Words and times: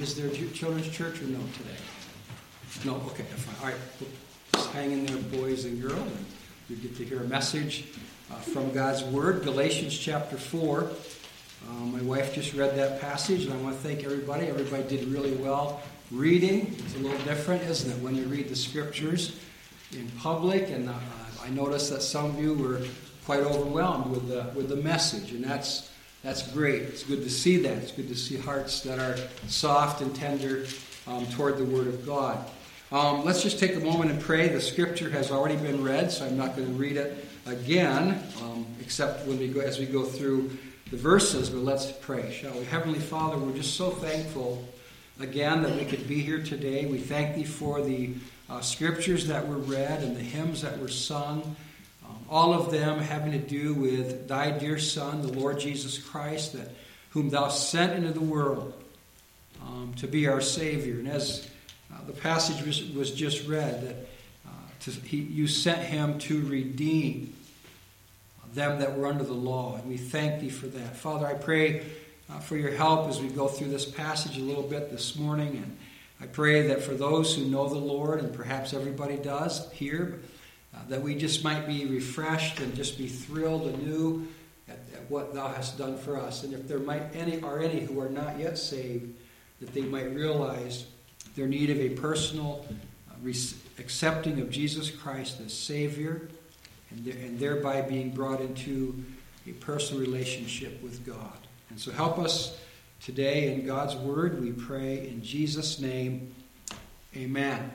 Is 0.00 0.14
there 0.14 0.30
children's 0.30 0.88
church 0.88 1.20
or 1.20 1.24
no 1.24 1.40
today? 1.56 1.76
No? 2.84 2.94
Okay, 3.08 3.24
fine. 3.24 3.56
All 3.60 3.66
right. 3.66 3.80
Just 4.54 4.70
hang 4.70 4.92
in 4.92 5.04
there, 5.06 5.16
boys 5.40 5.64
and 5.64 5.82
girls. 5.82 5.96
And 5.96 6.26
you 6.68 6.76
get 6.76 6.96
to 6.98 7.04
hear 7.04 7.20
a 7.20 7.26
message 7.26 7.86
uh, 8.30 8.36
from 8.36 8.70
God's 8.70 9.02
Word, 9.02 9.42
Galatians 9.42 9.98
chapter 9.98 10.36
4. 10.36 10.84
Uh, 11.68 11.72
my 11.72 12.00
wife 12.02 12.32
just 12.32 12.54
read 12.54 12.76
that 12.76 13.00
passage, 13.00 13.44
and 13.44 13.52
I 13.52 13.56
want 13.56 13.74
to 13.74 13.82
thank 13.82 14.04
everybody. 14.04 14.46
Everybody 14.46 14.84
did 14.84 15.08
really 15.08 15.32
well 15.32 15.82
reading. 16.12 16.72
It's 16.78 16.94
a 16.94 16.98
little 17.00 17.18
different, 17.24 17.64
isn't 17.64 17.90
it, 17.90 18.00
when 18.00 18.14
you 18.14 18.26
read 18.26 18.48
the 18.48 18.56
scriptures 18.56 19.40
in 19.90 20.08
public? 20.18 20.70
And 20.70 20.88
uh, 20.88 20.94
I 21.42 21.50
noticed 21.50 21.90
that 21.90 22.02
some 22.02 22.26
of 22.26 22.38
you 22.38 22.54
were 22.54 22.82
quite 23.26 23.40
overwhelmed 23.40 24.12
with 24.12 24.28
the, 24.28 24.46
with 24.54 24.68
the 24.68 24.76
message, 24.76 25.32
and 25.32 25.42
that's, 25.44 25.90
that's 26.22 26.50
great. 26.52 26.82
It's 26.82 27.04
good 27.04 27.22
to 27.22 27.30
see 27.30 27.58
that. 27.58 27.78
It's 27.78 27.92
good 27.92 28.08
to 28.08 28.16
see 28.16 28.36
hearts 28.36 28.80
that 28.82 28.98
are 28.98 29.16
soft 29.46 30.02
and 30.02 30.14
tender 30.14 30.66
um, 31.06 31.26
toward 31.26 31.58
the 31.58 31.64
Word 31.64 31.86
of 31.86 32.04
God. 32.04 32.44
Um, 32.90 33.24
let's 33.24 33.42
just 33.42 33.58
take 33.58 33.76
a 33.76 33.80
moment 33.80 34.10
and 34.10 34.20
pray. 34.20 34.48
The 34.48 34.60
scripture 34.60 35.10
has 35.10 35.30
already 35.30 35.56
been 35.56 35.84
read, 35.84 36.10
so 36.10 36.26
I'm 36.26 36.36
not 36.36 36.56
going 36.56 36.68
to 36.68 36.74
read 36.74 36.96
it 36.96 37.24
again, 37.46 38.22
um, 38.42 38.66
except 38.80 39.26
when 39.26 39.38
we 39.38 39.48
go 39.48 39.60
as 39.60 39.78
we 39.78 39.86
go 39.86 40.04
through 40.04 40.50
the 40.90 40.96
verses. 40.96 41.50
But 41.50 41.60
let's 41.60 41.92
pray, 41.92 42.32
shall 42.32 42.58
we? 42.58 42.64
Heavenly 42.64 42.98
Father, 42.98 43.38
we're 43.38 43.56
just 43.56 43.76
so 43.76 43.90
thankful 43.90 44.66
again 45.20 45.62
that 45.62 45.76
we 45.76 45.84
could 45.84 46.08
be 46.08 46.20
here 46.20 46.42
today. 46.42 46.86
We 46.86 46.98
thank 46.98 47.36
Thee 47.36 47.44
for 47.44 47.82
the 47.82 48.14
uh, 48.48 48.60
scriptures 48.60 49.26
that 49.26 49.46
were 49.46 49.58
read 49.58 50.02
and 50.02 50.16
the 50.16 50.22
hymns 50.22 50.62
that 50.62 50.78
were 50.78 50.88
sung. 50.88 51.56
All 52.28 52.52
of 52.52 52.70
them 52.70 52.98
having 52.98 53.32
to 53.32 53.38
do 53.38 53.74
with 53.74 54.28
Thy 54.28 54.50
dear 54.50 54.78
Son, 54.78 55.22
the 55.22 55.32
Lord 55.32 55.58
Jesus 55.58 55.98
Christ, 55.98 56.52
that 56.52 56.70
whom 57.10 57.30
Thou 57.30 57.48
sent 57.48 57.92
into 57.92 58.12
the 58.12 58.20
world 58.20 58.74
um, 59.62 59.94
to 59.96 60.06
be 60.06 60.28
our 60.28 60.40
Savior. 60.40 60.98
And 60.98 61.08
as 61.08 61.48
uh, 61.92 62.04
the 62.06 62.12
passage 62.12 62.64
was, 62.66 62.84
was 62.90 63.10
just 63.12 63.48
read 63.48 63.82
that 63.82 63.96
uh, 64.46 64.50
to, 64.80 64.90
he, 64.90 65.18
you 65.18 65.46
sent 65.46 65.80
him 65.80 66.18
to 66.20 66.44
redeem 66.46 67.34
them 68.54 68.78
that 68.80 68.96
were 68.96 69.06
under 69.06 69.24
the 69.24 69.32
law, 69.32 69.76
and 69.76 69.88
we 69.88 69.96
thank 69.96 70.40
thee 70.40 70.48
for 70.48 70.66
that. 70.66 70.96
Father, 70.96 71.26
I 71.26 71.34
pray 71.34 71.84
uh, 72.30 72.38
for 72.40 72.56
your 72.56 72.72
help 72.72 73.08
as 73.08 73.20
we 73.20 73.28
go 73.28 73.48
through 73.48 73.68
this 73.68 73.84
passage 73.84 74.38
a 74.38 74.42
little 74.42 74.62
bit 74.62 74.90
this 74.90 75.16
morning, 75.16 75.56
and 75.56 75.78
I 76.20 76.26
pray 76.26 76.68
that 76.68 76.82
for 76.82 76.94
those 76.94 77.34
who 77.34 77.44
know 77.44 77.68
the 77.68 77.76
Lord, 77.76 78.20
and 78.20 78.32
perhaps 78.32 78.74
everybody 78.74 79.16
does 79.16 79.70
here, 79.72 80.20
uh, 80.74 80.78
that 80.88 81.02
we 81.02 81.14
just 81.14 81.42
might 81.42 81.66
be 81.66 81.86
refreshed 81.86 82.60
and 82.60 82.74
just 82.74 82.98
be 82.98 83.06
thrilled 83.06 83.66
anew 83.74 84.26
at, 84.68 84.78
at 84.94 85.10
what 85.10 85.34
thou 85.34 85.48
hast 85.48 85.78
done 85.78 85.96
for 85.96 86.18
us. 86.18 86.44
And 86.44 86.52
if 86.52 86.68
there 86.68 86.78
might 86.78 87.14
any 87.14 87.40
are 87.42 87.60
any 87.60 87.80
who 87.80 88.00
are 88.00 88.08
not 88.10 88.38
yet 88.38 88.58
saved, 88.58 89.14
that 89.60 89.72
they 89.72 89.82
might 89.82 90.14
realize 90.14 90.86
their 91.36 91.46
need 91.46 91.70
of 91.70 91.78
a 91.78 91.90
personal 91.90 92.66
uh, 93.10 93.30
accepting 93.78 94.40
of 94.40 94.50
Jesus 94.50 94.90
Christ 94.90 95.40
as 95.40 95.52
Savior, 95.52 96.28
and, 96.90 97.06
and 97.06 97.38
thereby 97.38 97.82
being 97.82 98.10
brought 98.10 98.40
into 98.40 99.04
a 99.46 99.52
personal 99.52 100.00
relationship 100.00 100.82
with 100.82 101.04
God. 101.06 101.38
And 101.70 101.78
so 101.78 101.90
help 101.90 102.18
us 102.18 102.58
today 103.00 103.52
in 103.52 103.66
God's 103.66 103.96
Word, 103.96 104.40
we 104.40 104.52
pray 104.52 105.08
in 105.08 105.22
Jesus' 105.22 105.80
name. 105.80 106.34
Amen. 107.16 107.70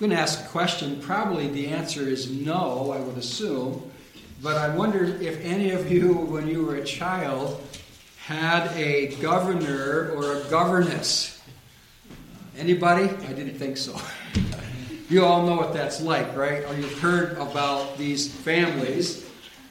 Going 0.00 0.10
to 0.10 0.18
ask 0.18 0.44
a 0.44 0.48
question. 0.48 1.00
Probably 1.00 1.48
the 1.48 1.68
answer 1.68 2.02
is 2.02 2.30
no, 2.30 2.92
I 2.92 3.00
would 3.00 3.16
assume. 3.16 3.90
But 4.42 4.56
I 4.56 4.74
wonder 4.74 5.04
if 5.04 5.44
any 5.44 5.70
of 5.70 5.90
you, 5.90 6.12
when 6.12 6.46
you 6.46 6.64
were 6.64 6.76
a 6.76 6.84
child, 6.84 7.60
had 8.18 8.70
a 8.76 9.08
governor 9.16 10.12
or 10.14 10.36
a 10.36 10.44
governess 10.44 11.38
Anybody? 12.58 13.04
I 13.04 13.32
didn't 13.34 13.54
think 13.54 13.76
so. 13.76 13.96
you 15.08 15.24
all 15.24 15.46
know 15.46 15.54
what 15.54 15.72
that's 15.72 16.00
like, 16.00 16.36
right? 16.36 16.64
Or 16.64 16.74
you've 16.74 16.98
heard 16.98 17.38
about 17.38 17.96
these 17.96 18.32
families. 18.32 19.24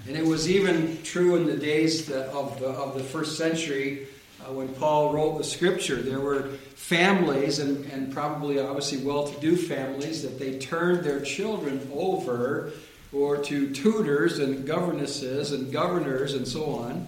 And 0.07 0.15
it 0.15 0.25
was 0.25 0.49
even 0.49 1.03
true 1.03 1.35
in 1.35 1.45
the 1.45 1.57
days 1.57 2.09
of 2.09 2.57
the, 2.61 2.69
of 2.69 2.93
the 2.93 3.03
first 3.03 3.37
century 3.37 4.07
when 4.47 4.69
Paul 4.69 5.13
wrote 5.13 5.37
the 5.37 5.43
scripture. 5.43 6.01
There 6.01 6.19
were 6.19 6.43
families, 6.75 7.59
and, 7.59 7.85
and 7.91 8.13
probably 8.13 8.59
obviously 8.59 8.99
well 8.99 9.27
to 9.27 9.39
do 9.39 9.55
families, 9.55 10.21
that 10.23 10.39
they 10.39 10.57
turned 10.59 11.03
their 11.03 11.21
children 11.21 11.89
over 11.93 12.71
or 13.13 13.37
to 13.37 13.73
tutors 13.73 14.39
and 14.39 14.65
governesses 14.65 15.51
and 15.51 15.71
governors 15.71 16.33
and 16.33 16.47
so 16.47 16.75
on. 16.75 17.07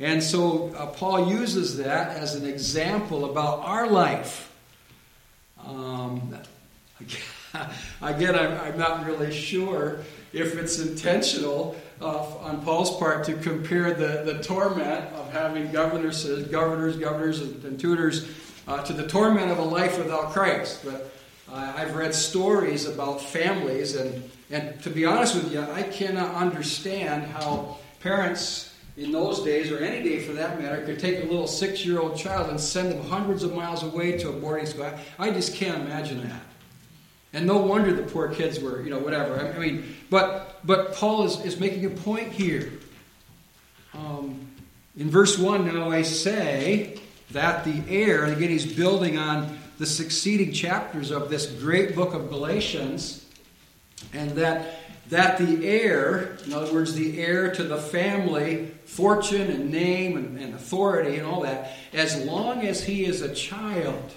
And 0.00 0.22
so 0.22 0.72
uh, 0.76 0.86
Paul 0.86 1.28
uses 1.28 1.78
that 1.78 2.16
as 2.16 2.34
an 2.34 2.46
example 2.46 3.30
about 3.30 3.60
our 3.60 3.88
life. 3.88 4.52
Um, 5.66 6.36
again, 8.00 8.34
I'm, 8.34 8.60
I'm, 8.60 8.78
not 8.78 9.06
really 9.06 9.32
sure 9.32 10.00
if 10.32 10.56
it's 10.56 10.78
intentional 10.78 11.76
uh, 12.00 12.36
on 12.38 12.62
Paul's 12.62 12.96
part 12.98 13.24
to 13.24 13.34
compare 13.34 13.92
the, 13.92 14.22
the 14.24 14.42
torment 14.42 15.12
of 15.14 15.32
having 15.32 15.70
governors, 15.72 16.24
governors, 16.48 16.96
governors, 16.96 17.40
and, 17.40 17.64
and 17.64 17.80
tutors 17.80 18.28
uh, 18.66 18.82
to 18.84 18.92
the 18.92 19.06
torment 19.06 19.50
of 19.50 19.58
a 19.58 19.64
life 19.64 19.98
without 19.98 20.30
Christ. 20.30 20.84
But 20.84 21.12
uh, 21.50 21.72
I've 21.76 21.96
read 21.96 22.14
stories 22.14 22.86
about 22.86 23.20
families, 23.20 23.96
and, 23.96 24.30
and 24.50 24.80
to 24.82 24.90
be 24.90 25.04
honest 25.04 25.34
with 25.34 25.52
you, 25.52 25.60
I 25.60 25.82
cannot 25.82 26.34
understand 26.34 27.24
how 27.24 27.78
parents 28.00 28.68
in 28.96 29.12
those 29.12 29.44
days, 29.44 29.70
or 29.70 29.78
any 29.78 30.02
day 30.02 30.18
for 30.18 30.32
that 30.32 30.60
matter, 30.60 30.84
could 30.84 30.98
take 30.98 31.22
a 31.22 31.26
little 31.26 31.46
six 31.46 31.86
year 31.86 32.00
old 32.00 32.16
child 32.16 32.50
and 32.50 32.60
send 32.60 32.90
them 32.90 33.02
hundreds 33.04 33.44
of 33.44 33.54
miles 33.54 33.84
away 33.84 34.18
to 34.18 34.28
a 34.28 34.32
boarding 34.32 34.66
school. 34.66 34.92
I 35.18 35.30
just 35.30 35.54
can't 35.54 35.82
imagine 35.82 36.20
that. 36.28 36.42
And 37.32 37.46
no 37.46 37.58
wonder 37.58 37.92
the 37.92 38.02
poor 38.02 38.28
kids 38.28 38.58
were, 38.58 38.82
you 38.82 38.90
know, 38.90 38.98
whatever. 38.98 39.52
I 39.54 39.58
mean, 39.58 39.94
but 40.10 40.47
but 40.64 40.94
Paul 40.94 41.24
is, 41.24 41.40
is 41.44 41.60
making 41.60 41.84
a 41.84 41.90
point 41.90 42.32
here. 42.32 42.72
Um, 43.94 44.50
in 44.96 45.10
verse 45.10 45.38
1, 45.38 45.66
now 45.66 45.90
I 45.90 46.02
say 46.02 46.98
that 47.30 47.64
the 47.64 47.82
heir, 47.88 48.24
and 48.24 48.32
again, 48.32 48.50
he's 48.50 48.70
building 48.70 49.18
on 49.18 49.58
the 49.78 49.86
succeeding 49.86 50.52
chapters 50.52 51.10
of 51.10 51.30
this 51.30 51.46
great 51.46 51.94
book 51.94 52.14
of 52.14 52.28
Galatians, 52.28 53.24
and 54.12 54.30
that 54.32 54.78
that 55.10 55.38
the 55.38 55.66
heir, 55.66 56.36
in 56.44 56.52
other 56.52 56.72
words, 56.72 56.94
the 56.94 57.18
heir 57.18 57.50
to 57.54 57.62
the 57.62 57.78
family, 57.78 58.66
fortune 58.84 59.50
and 59.50 59.70
name 59.70 60.16
and, 60.16 60.38
and, 60.38 60.54
authority 60.54 61.16
and 61.16 61.26
all 61.26 61.42
that, 61.42 61.72
as 61.94 62.22
long 62.24 62.66
as 62.66 62.84
he 62.84 63.06
is 63.06 63.22
a 63.22 63.34
child, 63.34 64.12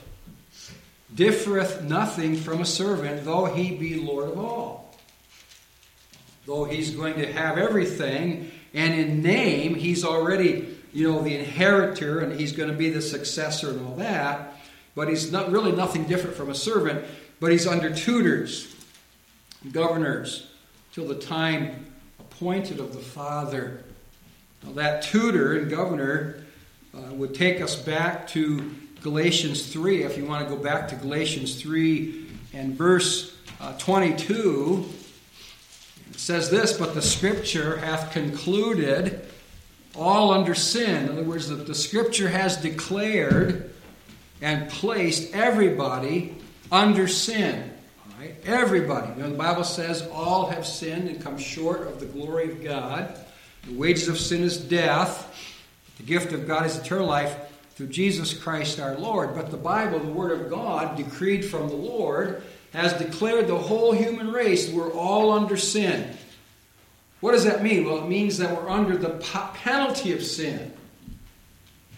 differeth 1.16 1.84
nothing 1.84 2.36
from 2.36 2.62
a 2.62 2.66
servant, 2.66 3.24
though 3.24 3.46
he 3.46 3.76
be 3.76 3.96
Lord 3.96 4.32
of 4.32 4.38
all. 4.38 4.91
Though 6.46 6.64
he's 6.64 6.92
going 6.92 7.16
to 7.16 7.32
have 7.32 7.58
everything, 7.58 8.52
and 8.74 8.94
in 8.94 9.22
name, 9.22 9.76
he's 9.76 10.04
already, 10.04 10.78
you 10.94 11.12
know, 11.12 11.22
the 11.22 11.36
inheritor 11.36 12.20
and 12.20 12.40
he's 12.40 12.52
going 12.52 12.70
to 12.70 12.76
be 12.76 12.90
the 12.90 13.02
successor 13.02 13.72
and 13.72 13.86
all 13.86 13.96
that, 13.96 14.56
but 14.96 15.08
he's 15.08 15.32
not 15.32 15.52
really 15.52 15.72
nothing 15.72 16.06
different 16.06 16.36
from 16.36 16.50
a 16.50 16.56
servant, 16.56 17.06
but 17.40 17.52
he's 17.52 17.68
under 17.68 17.94
tutors, 17.94 18.76
governors 19.72 20.48
till 20.94 21.08
the 21.08 21.16
time 21.16 21.86
appointed 22.20 22.80
of 22.80 22.94
the 22.94 23.00
Father. 23.00 23.84
Now, 24.64 24.74
that 24.74 25.04
tutor 25.04 25.58
and 25.58 25.70
governor 25.70 26.44
uh, 26.94 27.14
would 27.14 27.34
take 27.34 27.62
us 27.62 27.76
back 27.76 28.28
to 28.30 28.74
Galatians 29.02 29.72
3. 29.72 30.04
If 30.04 30.18
you 30.18 30.26
want 30.26 30.48
to 30.48 30.56
go 30.56 30.62
back 30.62 30.88
to 30.90 30.96
Galatians 30.96 31.62
3 31.62 32.28
and 32.54 32.74
verse 32.76 33.36
uh, 33.60 33.78
22, 33.78 34.86
it 34.86 35.01
says 36.22 36.52
this 36.52 36.74
But 36.74 36.94
the 36.94 37.02
Scripture 37.02 37.78
hath 37.78 38.12
concluded 38.12 39.28
all 39.96 40.32
under 40.32 40.54
sin. 40.54 41.06
In 41.06 41.12
other 41.12 41.24
words, 41.24 41.50
that 41.50 41.66
the 41.68 41.76
Scripture 41.76 42.30
has 42.30 42.58
declared 42.58 43.74
and 44.42 44.70
placed 44.70 45.34
everybody 45.34 46.36
under 46.72 47.08
sin. 47.08 47.72
Right? 48.20 48.36
Everybody. 48.46 49.12
You 49.14 49.24
know, 49.24 49.32
the 49.32 49.38
Bible 49.38 49.64
says 49.64 50.08
all 50.14 50.46
have 50.48 50.66
sinned 50.66 51.10
and 51.10 51.22
come 51.22 51.40
short 51.40 51.82
of 51.88 52.00
the 52.00 52.06
glory 52.06 52.52
of 52.52 52.64
God. 52.64 53.18
The 53.68 53.74
wages 53.74 54.08
of 54.08 54.20
sin 54.20 54.44
is 54.44 54.58
death. 54.58 55.28
The 55.98 56.04
gift 56.04 56.34
of 56.34 56.48
God 56.48 56.68
is 56.68 56.78
eternal 56.78 57.08
life 57.08 57.36
through 57.72 57.88
Jesus 57.88 58.34
Christ 58.34 58.80
our 58.80 58.96
Lord. 58.96 59.34
But 59.34 59.50
the 59.50 59.58
Bible, 59.58 59.98
the 59.98 60.12
Word 60.12 60.40
of 60.40 60.52
God, 60.52 60.98
decreed 60.98 61.44
from 61.44 61.68
the 61.68 61.76
Lord, 61.76 62.44
has 62.74 62.94
declared 62.94 63.48
the 63.48 63.58
whole 63.58 63.92
human 63.92 64.32
race 64.32 64.72
we're 64.72 64.94
all 64.94 65.32
under 65.32 65.58
sin. 65.58 66.16
What 67.20 67.34
does 67.34 67.44
that 67.44 67.62
mean? 67.62 67.86
Well, 67.86 68.04
it 68.04 68.08
means 68.08 68.38
that 68.40 68.56
we're 68.56 68.70
under 68.70 68.98
the 68.98 69.10
penalty 69.54 70.14
of 70.14 70.24
sin. 70.24 70.74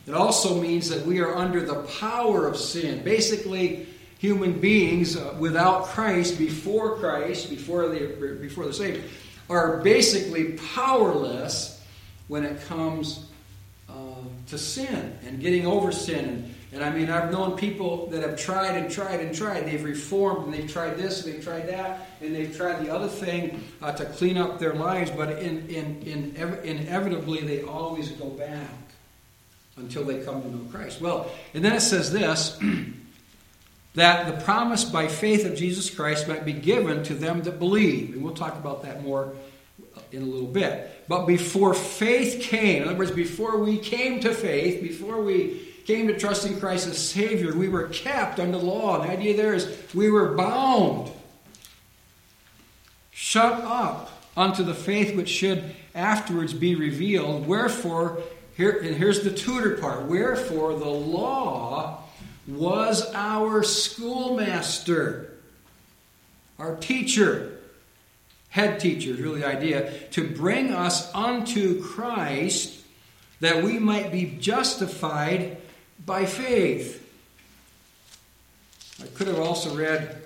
It 0.05 0.13
also 0.13 0.59
means 0.59 0.89
that 0.89 1.05
we 1.05 1.21
are 1.21 1.35
under 1.35 1.61
the 1.65 1.83
power 1.99 2.45
of 2.47 2.57
sin. 2.57 3.03
Basically, 3.03 3.87
human 4.17 4.59
beings 4.59 5.15
uh, 5.15 5.35
without 5.39 5.85
Christ, 5.85 6.37
before 6.37 6.97
Christ, 6.97 7.49
before 7.49 7.87
the 7.87 8.37
before 8.41 8.65
they're 8.65 9.01
are 9.49 9.77
basically 9.77 10.53
powerless 10.73 11.81
when 12.27 12.43
it 12.43 12.61
comes 12.65 13.25
uh, 13.89 13.93
to 14.47 14.57
sin 14.57 15.17
and 15.25 15.39
getting 15.39 15.67
over 15.67 15.91
sin 15.91 16.52
and, 16.73 16.83
I 16.83 16.89
mean, 16.89 17.11
I've 17.11 17.31
known 17.31 17.55
people 17.55 18.07
that 18.07 18.23
have 18.23 18.35
tried 18.35 18.75
and 18.75 18.91
tried 18.91 19.19
and 19.19 19.33
tried. 19.33 19.67
They've 19.67 19.83
reformed 19.83 20.45
and 20.45 20.53
they've 20.53 20.71
tried 20.71 20.97
this 20.97 21.23
and 21.23 21.33
they've 21.33 21.43
tried 21.43 21.69
that 21.69 22.07
and 22.19 22.35
they've 22.35 22.55
tried 22.55 22.83
the 22.83 22.91
other 22.91 23.07
thing 23.07 23.63
uh, 23.81 23.91
to 23.91 24.05
clean 24.05 24.37
up 24.37 24.57
their 24.57 24.73
lives, 24.73 25.11
but 25.11 25.37
in, 25.39 25.67
in, 25.69 26.01
in, 26.01 26.35
inevitably 26.63 27.41
they 27.41 27.61
always 27.61 28.09
go 28.11 28.29
back 28.29 28.71
until 29.77 30.03
they 30.03 30.23
come 30.23 30.41
to 30.41 30.49
know 30.49 30.65
Christ. 30.71 30.99
Well, 30.99 31.29
and 31.53 31.63
then 31.63 31.73
it 31.73 31.81
says 31.81 32.11
this 32.11 32.59
that 33.93 34.25
the 34.25 34.43
promise 34.43 34.83
by 34.83 35.07
faith 35.07 35.45
of 35.45 35.55
Jesus 35.55 35.91
Christ 35.91 36.27
might 36.27 36.43
be 36.43 36.53
given 36.53 37.03
to 37.03 37.13
them 37.13 37.43
that 37.43 37.59
believe. 37.59 38.13
And 38.13 38.23
we'll 38.23 38.33
talk 38.33 38.55
about 38.55 38.81
that 38.81 39.03
more 39.03 39.33
in 40.11 40.23
a 40.23 40.25
little 40.25 40.47
bit. 40.47 41.03
But 41.07 41.27
before 41.27 41.75
faith 41.75 42.41
came, 42.41 42.81
in 42.81 42.87
other 42.87 42.97
words, 42.97 43.11
before 43.11 43.57
we 43.59 43.77
came 43.77 44.19
to 44.21 44.33
faith, 44.33 44.81
before 44.81 45.21
we 45.21 45.72
came 45.85 46.07
to 46.07 46.17
trust 46.17 46.45
in 46.45 46.59
Christ 46.59 46.87
as 46.87 46.97
Savior, 46.97 47.55
we 47.55 47.69
were 47.69 47.87
kept 47.87 48.39
under 48.39 48.57
the 48.57 48.63
law. 48.63 49.03
The 49.03 49.11
idea 49.11 49.35
there 49.35 49.53
is 49.53 49.77
we 49.93 50.09
were 50.09 50.33
bound, 50.33 51.11
shut 53.11 53.63
up 53.63 54.09
unto 54.35 54.63
the 54.63 54.73
faith 54.73 55.15
which 55.15 55.29
should 55.29 55.75
afterwards 55.93 56.53
be 56.53 56.75
revealed. 56.75 57.47
Wherefore, 57.47 58.21
here, 58.55 58.71
and 58.71 58.95
here's 58.95 59.21
the 59.21 59.31
tutor 59.31 59.77
part. 59.77 60.05
Wherefore, 60.05 60.77
the 60.77 60.89
law 60.89 62.03
was 62.47 63.11
our 63.13 63.63
schoolmaster, 63.63 65.33
our 66.59 66.75
teacher, 66.75 67.59
head 68.49 68.79
teacher 68.79 69.11
is 69.11 69.19
really 69.19 69.41
the 69.41 69.47
idea, 69.47 69.91
to 70.11 70.27
bring 70.27 70.71
us 70.71 71.13
unto 71.13 71.81
Christ 71.81 72.79
that 73.39 73.63
we 73.63 73.79
might 73.79 74.11
be 74.11 74.37
justified 74.39 75.57
by 76.05 76.25
faith. 76.25 76.99
I 79.01 79.07
could 79.07 79.27
have 79.27 79.39
also 79.39 79.75
read 79.75 80.21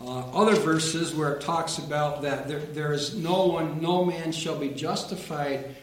uh, 0.00 0.20
other 0.30 0.54
verses 0.54 1.14
where 1.14 1.34
it 1.34 1.42
talks 1.42 1.78
about 1.78 2.22
that 2.22 2.48
there, 2.48 2.60
there 2.60 2.92
is 2.92 3.14
no 3.14 3.46
one, 3.46 3.80
no 3.82 4.04
man 4.04 4.32
shall 4.32 4.58
be 4.58 4.70
justified 4.70 5.76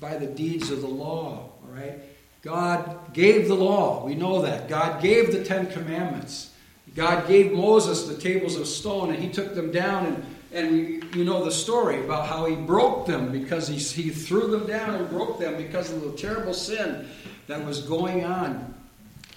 by 0.00 0.16
the 0.16 0.26
deeds 0.26 0.70
of 0.70 0.80
the 0.80 0.88
law. 0.88 1.50
All 1.62 1.74
right? 1.74 1.98
God 2.42 3.12
gave 3.12 3.48
the 3.48 3.54
law. 3.54 4.06
We 4.06 4.14
know 4.14 4.42
that. 4.42 4.68
God 4.68 5.02
gave 5.02 5.32
the 5.32 5.44
Ten 5.44 5.66
Commandments. 5.66 6.50
God 6.94 7.28
gave 7.28 7.52
Moses 7.52 8.04
the 8.04 8.16
tables 8.16 8.56
of 8.56 8.66
stone, 8.66 9.10
and 9.10 9.22
he 9.22 9.28
took 9.28 9.54
them 9.54 9.70
down. 9.70 10.06
And, 10.06 10.36
and 10.50 11.14
you 11.14 11.24
know 11.24 11.44
the 11.44 11.50
story 11.50 12.02
about 12.02 12.26
how 12.26 12.46
he 12.46 12.56
broke 12.56 13.06
them 13.06 13.30
because 13.30 13.68
he, 13.68 13.76
he 13.76 14.08
threw 14.08 14.46
them 14.46 14.66
down 14.66 14.94
and 14.94 15.10
broke 15.10 15.38
them 15.38 15.56
because 15.56 15.92
of 15.92 16.00
the 16.00 16.12
terrible 16.12 16.54
sin 16.54 17.06
that 17.48 17.64
was 17.64 17.82
going 17.82 18.24
on 18.24 18.74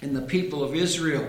in 0.02 0.14
the 0.14 0.22
people 0.22 0.62
of 0.62 0.76
Israel. 0.76 1.28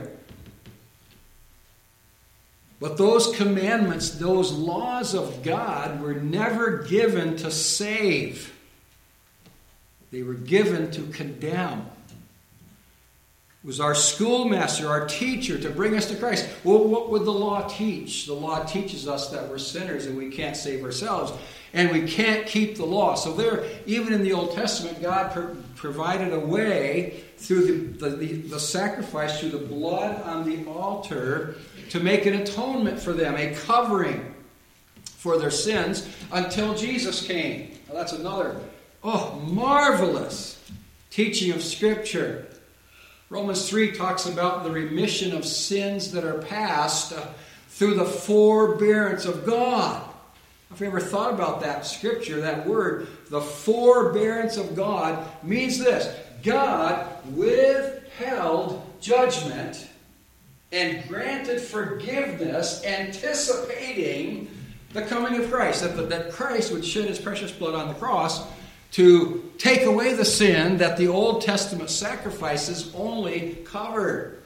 But 2.79 2.97
those 2.97 3.33
commandments, 3.35 4.11
those 4.11 4.51
laws 4.51 5.15
of 5.15 5.41
God, 5.41 6.01
were 6.01 6.13
never 6.13 6.83
given 6.83 7.37
to 7.37 7.49
save, 7.49 8.53
they 10.11 10.21
were 10.21 10.33
given 10.33 10.91
to 10.91 11.03
condemn. 11.07 11.85
Was 13.63 13.79
our 13.79 13.95
schoolmaster, 13.95 14.89
our 14.89 15.07
teacher, 15.07 15.57
to 15.57 15.69
bring 15.69 15.95
us 15.95 16.09
to 16.09 16.15
Christ. 16.17 16.49
Well, 16.65 16.85
what 16.85 17.09
would 17.09 17.23
the 17.23 17.31
law 17.31 17.65
teach? 17.67 18.25
The 18.25 18.33
law 18.33 18.63
teaches 18.65 19.07
us 19.07 19.29
that 19.29 19.47
we're 19.47 19.57
sinners 19.57 20.05
and 20.05 20.17
we 20.17 20.29
can't 20.29 20.57
save 20.57 20.83
ourselves 20.83 21.31
and 21.73 21.91
we 21.91 22.07
can't 22.07 22.45
keep 22.45 22.75
the 22.75 22.85
law. 22.85 23.15
So 23.15 23.33
there, 23.33 23.65
even 23.85 24.13
in 24.13 24.21
the 24.21 24.33
Old 24.33 24.53
Testament, 24.53 25.01
God 25.01 25.31
pro- 25.31 25.55
provided 25.75 26.33
a 26.33 26.39
way 26.39 27.23
through 27.37 27.93
the, 27.93 28.09
the, 28.09 28.33
the, 28.33 28.59
sacrifice, 28.59 29.39
through 29.39 29.49
the 29.49 29.57
blood 29.57 30.21
on 30.23 30.43
the 30.45 30.69
altar, 30.69 31.55
to 31.89 31.99
make 31.99 32.25
an 32.25 32.35
atonement 32.35 32.99
for 32.99 33.13
them, 33.13 33.35
a 33.35 33.55
covering 33.55 34.33
for 35.05 35.37
their 35.37 35.51
sins 35.51 36.07
until 36.31 36.75
Jesus 36.75 37.25
came. 37.25 37.71
Now 37.87 37.95
that's 37.95 38.13
another, 38.13 38.61
oh, 39.03 39.41
marvelous 39.47 40.63
teaching 41.09 41.51
of 41.51 41.63
Scripture. 41.63 42.47
Romans 43.33 43.67
3 43.67 43.93
talks 43.93 44.27
about 44.27 44.63
the 44.63 44.69
remission 44.69 45.35
of 45.35 45.43
sins 45.43 46.11
that 46.11 46.23
are 46.23 46.37
past 46.37 47.13
uh, 47.13 47.25
through 47.69 47.95
the 47.95 48.05
forbearance 48.05 49.25
of 49.25 49.43
God. 49.43 50.07
If 50.69 50.79
you 50.79 50.85
ever 50.85 50.99
thought 50.99 51.33
about 51.33 51.59
that 51.61 51.83
scripture, 51.83 52.41
that 52.41 52.67
word, 52.67 53.07
the 53.31 53.41
forbearance 53.41 54.57
of 54.57 54.75
God 54.75 55.27
means 55.41 55.79
this 55.79 56.15
God 56.43 57.07
withheld 57.33 58.85
judgment 59.01 59.87
and 60.71 61.07
granted 61.07 61.59
forgiveness, 61.59 62.85
anticipating 62.85 64.47
the 64.91 65.01
coming 65.01 65.41
of 65.41 65.49
Christ, 65.49 65.81
that, 65.81 66.07
that 66.09 66.31
Christ 66.31 66.71
would 66.71 66.85
shed 66.85 67.05
his 67.05 67.17
precious 67.17 67.51
blood 67.51 67.73
on 67.73 67.87
the 67.87 67.95
cross 67.95 68.45
to 68.93 69.51
take 69.57 69.83
away 69.83 70.13
the 70.13 70.25
sin 70.25 70.77
that 70.77 70.97
the 70.97 71.07
Old 71.07 71.41
Testament 71.41 71.89
sacrifices 71.89 72.93
only 72.95 73.55
covered. 73.65 74.43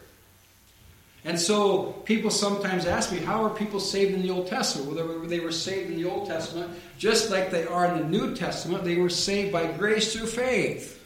And 1.25 1.38
so 1.38 1.88
people 2.05 2.31
sometimes 2.31 2.85
ask 2.85 3.11
me, 3.11 3.17
how 3.17 3.44
are 3.44 3.49
people 3.49 3.81
saved 3.81 4.13
in 4.13 4.21
the 4.21 4.29
Old 4.29 4.47
Testament? 4.47 4.95
Well, 4.95 5.27
they 5.27 5.41
were 5.41 5.51
saved 5.51 5.91
in 5.91 5.97
the 5.97 6.09
Old 6.09 6.27
Testament 6.27 6.71
just 6.97 7.29
like 7.29 7.51
they 7.51 7.67
are 7.67 7.88
in 7.88 7.97
the 7.97 8.07
New 8.07 8.35
Testament. 8.35 8.85
They 8.85 8.95
were 8.95 9.09
saved 9.09 9.51
by 9.51 9.69
grace 9.73 10.13
through 10.13 10.27
faith. 10.27 11.03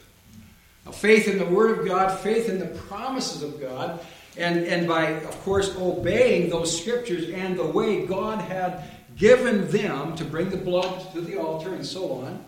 Now, 0.86 0.92
faith 0.92 1.26
in 1.26 1.38
the 1.38 1.46
Word 1.46 1.80
of 1.80 1.86
God, 1.86 2.16
faith 2.20 2.48
in 2.48 2.60
the 2.60 2.66
promises 2.66 3.42
of 3.42 3.60
God, 3.60 3.98
and, 4.36 4.64
and 4.64 4.86
by, 4.86 5.10
of 5.10 5.42
course, 5.42 5.74
obeying 5.76 6.48
those 6.48 6.80
scriptures 6.80 7.28
and 7.30 7.58
the 7.58 7.66
way 7.66 8.06
God 8.06 8.40
had 8.40 8.84
given 9.16 9.68
them 9.70 10.14
to 10.14 10.24
bring 10.24 10.50
the 10.50 10.56
blood 10.56 11.12
to 11.12 11.20
the 11.20 11.36
altar 11.36 11.74
and 11.74 11.84
so 11.84 12.12
on, 12.12 12.44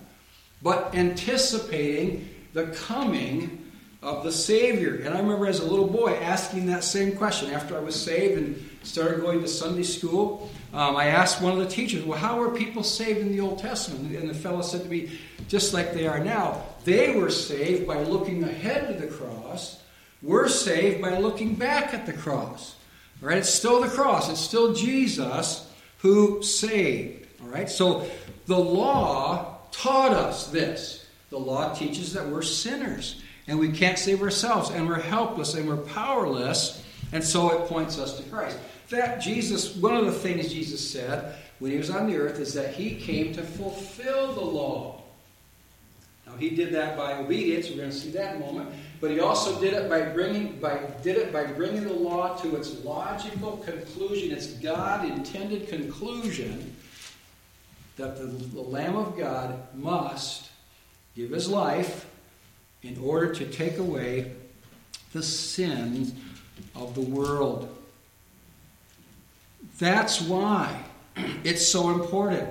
but 0.62 0.94
anticipating 0.94 2.28
the 2.52 2.66
coming 2.68 3.64
of 4.04 4.22
the 4.22 4.30
Savior. 4.30 4.96
And 4.96 5.14
I 5.14 5.18
remember 5.18 5.46
as 5.46 5.60
a 5.60 5.64
little 5.64 5.86
boy 5.86 6.14
asking 6.16 6.66
that 6.66 6.84
same 6.84 7.16
question 7.16 7.50
after 7.50 7.76
I 7.76 7.80
was 7.80 8.00
saved 8.00 8.38
and 8.38 8.70
started 8.82 9.22
going 9.22 9.40
to 9.40 9.48
Sunday 9.48 9.82
school. 9.82 10.50
Um, 10.74 10.96
I 10.96 11.06
asked 11.06 11.40
one 11.40 11.52
of 11.52 11.58
the 11.58 11.68
teachers, 11.68 12.04
Well, 12.04 12.18
how 12.18 12.38
were 12.38 12.50
people 12.50 12.82
saved 12.82 13.20
in 13.20 13.32
the 13.32 13.40
Old 13.40 13.58
Testament? 13.58 14.14
And 14.14 14.28
the 14.28 14.34
fellow 14.34 14.60
said 14.60 14.82
to 14.82 14.88
me, 14.88 15.18
Just 15.48 15.72
like 15.72 15.94
they 15.94 16.06
are 16.06 16.20
now. 16.20 16.62
They 16.84 17.16
were 17.16 17.30
saved 17.30 17.86
by 17.86 18.02
looking 18.02 18.44
ahead 18.44 18.88
to 18.88 19.06
the 19.06 19.10
cross. 19.10 19.80
We're 20.22 20.48
saved 20.48 21.00
by 21.00 21.18
looking 21.18 21.54
back 21.54 21.94
at 21.94 22.04
the 22.04 22.12
cross. 22.12 22.76
All 23.22 23.28
right? 23.28 23.38
It's 23.38 23.50
still 23.50 23.80
the 23.80 23.88
cross, 23.88 24.28
it's 24.28 24.40
still 24.40 24.74
Jesus 24.74 25.70
who 25.98 26.42
saved. 26.42 27.26
All 27.42 27.48
right? 27.48 27.70
So 27.70 28.06
the 28.46 28.58
law 28.58 29.53
taught 29.76 30.12
us 30.12 30.48
this. 30.48 31.06
The 31.30 31.38
law 31.38 31.74
teaches 31.74 32.12
that 32.12 32.26
we're 32.26 32.42
sinners 32.42 33.22
and 33.46 33.58
we 33.58 33.70
can't 33.70 33.98
save 33.98 34.22
ourselves, 34.22 34.70
and 34.70 34.88
we're 34.88 35.00
helpless 35.00 35.54
and 35.54 35.68
we're 35.68 35.76
powerless, 35.76 36.82
and 37.12 37.22
so 37.22 37.50
it 37.50 37.68
points 37.68 37.98
us 37.98 38.16
to 38.18 38.22
Christ. 38.24 38.58
That 38.90 39.20
Jesus, 39.20 39.76
one 39.76 39.94
of 39.94 40.06
the 40.06 40.12
things 40.12 40.52
Jesus 40.52 40.90
said 40.90 41.36
when 41.58 41.70
he 41.70 41.76
was 41.76 41.90
on 41.90 42.06
the 42.06 42.16
earth 42.16 42.38
is 42.38 42.54
that 42.54 42.74
he 42.74 42.94
came 42.94 43.34
to 43.34 43.42
fulfill 43.42 44.32
the 44.32 44.40
law. 44.40 45.02
Now 46.26 46.36
he 46.36 46.50
did 46.50 46.72
that 46.72 46.96
by 46.96 47.14
obedience. 47.14 47.68
We're 47.68 47.76
going 47.76 47.90
to 47.90 47.96
see 47.96 48.10
that 48.12 48.36
in 48.36 48.42
a 48.42 48.46
moment. 48.46 48.70
But 49.00 49.10
he 49.10 49.20
also 49.20 49.60
did 49.60 49.74
it 49.74 49.90
by 49.90 50.02
bringing 50.02 50.58
by 50.58 50.80
did 51.02 51.16
it 51.16 51.32
by 51.32 51.44
bringing 51.44 51.84
the 51.84 51.92
law 51.92 52.36
to 52.38 52.56
its 52.56 52.82
logical 52.82 53.58
conclusion, 53.58 54.32
its 54.32 54.46
God 54.54 55.04
intended 55.08 55.68
conclusion 55.68 56.74
that 57.96 58.16
the, 58.16 58.26
the 58.26 58.60
Lamb 58.60 58.96
of 58.96 59.16
God 59.16 59.58
must 59.74 60.50
give 61.14 61.30
his 61.30 61.48
life 61.48 62.06
in 62.82 62.98
order 62.98 63.32
to 63.34 63.46
take 63.46 63.78
away 63.78 64.32
the 65.12 65.22
sins 65.22 66.12
of 66.74 66.94
the 66.94 67.00
world. 67.00 67.74
That's 69.78 70.20
why 70.20 70.82
it's 71.44 71.66
so 71.66 71.90
important 71.90 72.48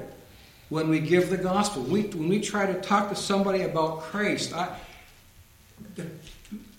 when 0.70 0.90
we 0.90 1.00
give 1.00 1.30
the 1.30 1.38
gospel. 1.38 1.84
We, 1.84 2.04
when 2.04 2.30
we 2.30 2.42
try 2.42 2.66
to 2.66 2.82
talk 2.82 3.10
to 3.10 3.16
somebody 3.16 3.62
about 3.62 4.02
Christ, 4.02 4.54
I, 4.54 4.76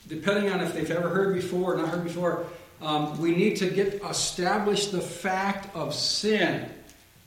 depending 0.08 0.52
on 0.52 0.60
if 0.60 0.74
they've 0.74 0.90
ever 0.90 1.08
heard 1.08 1.34
before 1.34 1.74
or 1.74 1.76
not 1.76 1.90
heard 1.90 2.04
before, 2.04 2.46
um, 2.82 3.18
we 3.20 3.34
need 3.34 3.56
to 3.58 3.70
get 3.70 4.02
establish 4.02 4.88
the 4.88 5.00
fact 5.00 5.74
of 5.76 5.94
sin. 5.94 6.68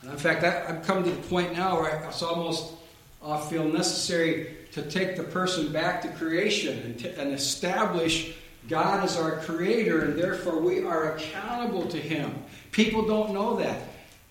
In 0.10 0.18
fact, 0.18 0.44
I, 0.44 0.74
have 0.74 0.86
come 0.86 1.04
to 1.04 1.10
the 1.10 1.22
point 1.28 1.54
now 1.54 1.82
where 1.82 2.04
I, 2.04 2.08
it's 2.08 2.24
almost 2.24 2.74
uh, 3.22 3.40
feel 3.40 3.66
necessary 3.66 4.56
to 4.72 4.82
take 4.84 5.18
the 5.18 5.24
person 5.24 5.72
back 5.72 6.02
to 6.04 6.08
creation 6.10 6.80
and, 6.80 7.06
and 7.06 7.34
establish 7.34 8.36
God 8.70 9.04
as 9.04 9.18
our 9.18 9.38
creator, 9.38 10.06
and 10.06 10.18
therefore 10.18 10.60
we 10.60 10.84
are 10.84 11.16
accountable 11.16 11.88
to 11.88 11.98
Him. 11.98 12.34
People 12.72 13.06
don't 13.06 13.34
know 13.34 13.58
that, 13.58 13.82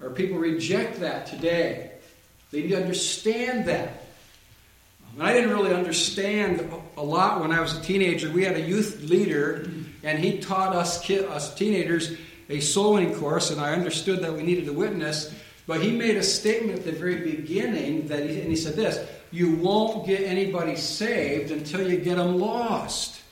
or 0.01 0.11
people 0.11 0.39
reject 0.39 1.01
that 1.01 1.27
today. 1.27 1.91
They 2.51 2.63
need 2.63 2.69
to 2.69 2.81
understand 2.81 3.67
that. 3.67 4.05
and 5.13 5.23
I 5.23 5.33
didn't 5.33 5.51
really 5.51 5.75
understand 5.75 6.71
a 6.97 7.03
lot 7.03 7.41
when 7.41 7.51
I 7.51 7.61
was 7.61 7.77
a 7.77 7.83
teenager. 7.83 8.31
We 8.31 8.45
had 8.45 8.57
a 8.57 8.61
youth 8.61 9.03
leader, 9.03 9.69
and 10.03 10.19
he 10.19 10.39
taught 10.39 10.75
us, 10.75 11.09
us 11.11 11.55
teenagers 11.55 12.17
a 12.49 12.61
soul 12.61 12.95
winning 12.95 13.15
course, 13.15 13.51
and 13.51 13.61
I 13.61 13.73
understood 13.73 14.23
that 14.23 14.33
we 14.33 14.43
needed 14.43 14.69
a 14.69 14.73
witness. 14.73 15.35
But 15.67 15.83
he 15.83 15.91
made 15.91 16.17
a 16.17 16.23
statement 16.23 16.79
at 16.79 16.85
the 16.85 16.93
very 16.93 17.31
beginning 17.33 18.07
that, 18.09 18.29
he, 18.29 18.41
and 18.41 18.49
he 18.49 18.57
said 18.57 18.77
this: 18.77 19.09
"You 19.33 19.57
won't 19.57 20.07
get 20.07 20.23
anybody 20.23 20.77
saved 20.77 21.51
until 21.51 21.89
you 21.89 21.99
get 21.99 22.17
them 22.17 22.39
lost." 22.39 23.23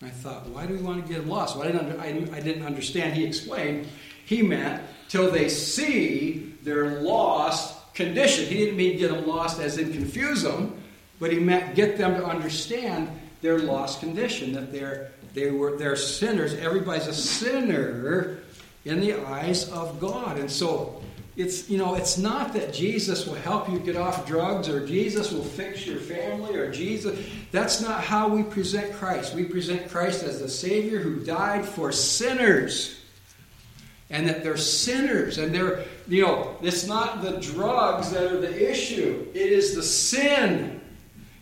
I 0.00 0.08
thought, 0.10 0.46
why 0.48 0.66
do 0.66 0.74
we 0.74 0.80
want 0.80 1.04
to 1.04 1.12
get 1.12 1.22
them 1.22 1.28
lost? 1.28 1.56
Well, 1.56 1.66
I 1.66 1.72
didn't, 1.72 1.98
I, 1.98 2.36
I 2.36 2.40
didn't 2.40 2.64
understand. 2.64 3.14
He 3.14 3.24
explained 3.24 3.88
he 4.24 4.42
meant 4.42 4.82
till 5.08 5.30
they 5.30 5.48
see 5.48 6.54
their 6.62 7.00
lost 7.00 7.94
condition. 7.94 8.46
He 8.46 8.58
didn't 8.58 8.76
mean 8.76 8.98
get 8.98 9.10
them 9.10 9.26
lost 9.26 9.60
as 9.60 9.76
in 9.78 9.92
confuse 9.92 10.42
them, 10.42 10.80
but 11.18 11.32
he 11.32 11.40
meant 11.40 11.74
get 11.74 11.98
them 11.98 12.14
to 12.14 12.24
understand 12.24 13.08
their 13.40 13.58
lost 13.58 14.00
condition, 14.00 14.52
that 14.52 14.72
they're 14.72 15.10
they 15.34 15.50
were 15.50 15.76
they're 15.76 15.96
sinners. 15.96 16.54
Everybody's 16.54 17.06
a 17.06 17.14
sinner 17.14 18.38
in 18.84 19.00
the 19.00 19.14
eyes 19.26 19.68
of 19.70 20.00
God. 20.00 20.38
And 20.38 20.50
so 20.50 21.02
it's 21.38 21.70
you 21.70 21.78
know 21.78 21.94
it's 21.94 22.18
not 22.18 22.52
that 22.52 22.74
Jesus 22.74 23.26
will 23.26 23.36
help 23.36 23.70
you 23.70 23.78
get 23.78 23.96
off 23.96 24.26
drugs 24.26 24.68
or 24.68 24.86
Jesus 24.86 25.32
will 25.32 25.44
fix 25.44 25.86
your 25.86 26.00
family 26.00 26.56
or 26.56 26.70
Jesus 26.70 27.16
that's 27.50 27.80
not 27.80 28.04
how 28.04 28.28
we 28.28 28.42
present 28.42 28.92
Christ. 28.92 29.34
We 29.34 29.44
present 29.44 29.90
Christ 29.90 30.22
as 30.22 30.40
the 30.40 30.48
savior 30.48 30.98
who 30.98 31.24
died 31.24 31.64
for 31.64 31.92
sinners. 31.92 32.94
And 34.10 34.26
that 34.26 34.42
they're 34.42 34.56
sinners 34.56 35.36
and 35.36 35.54
they're 35.54 35.84
you 36.08 36.22
know 36.22 36.56
it's 36.62 36.86
not 36.86 37.20
the 37.20 37.32
drugs 37.32 38.10
that 38.10 38.24
are 38.32 38.40
the 38.40 38.70
issue. 38.70 39.26
It 39.34 39.52
is 39.52 39.74
the 39.74 39.82
sin 39.82 40.80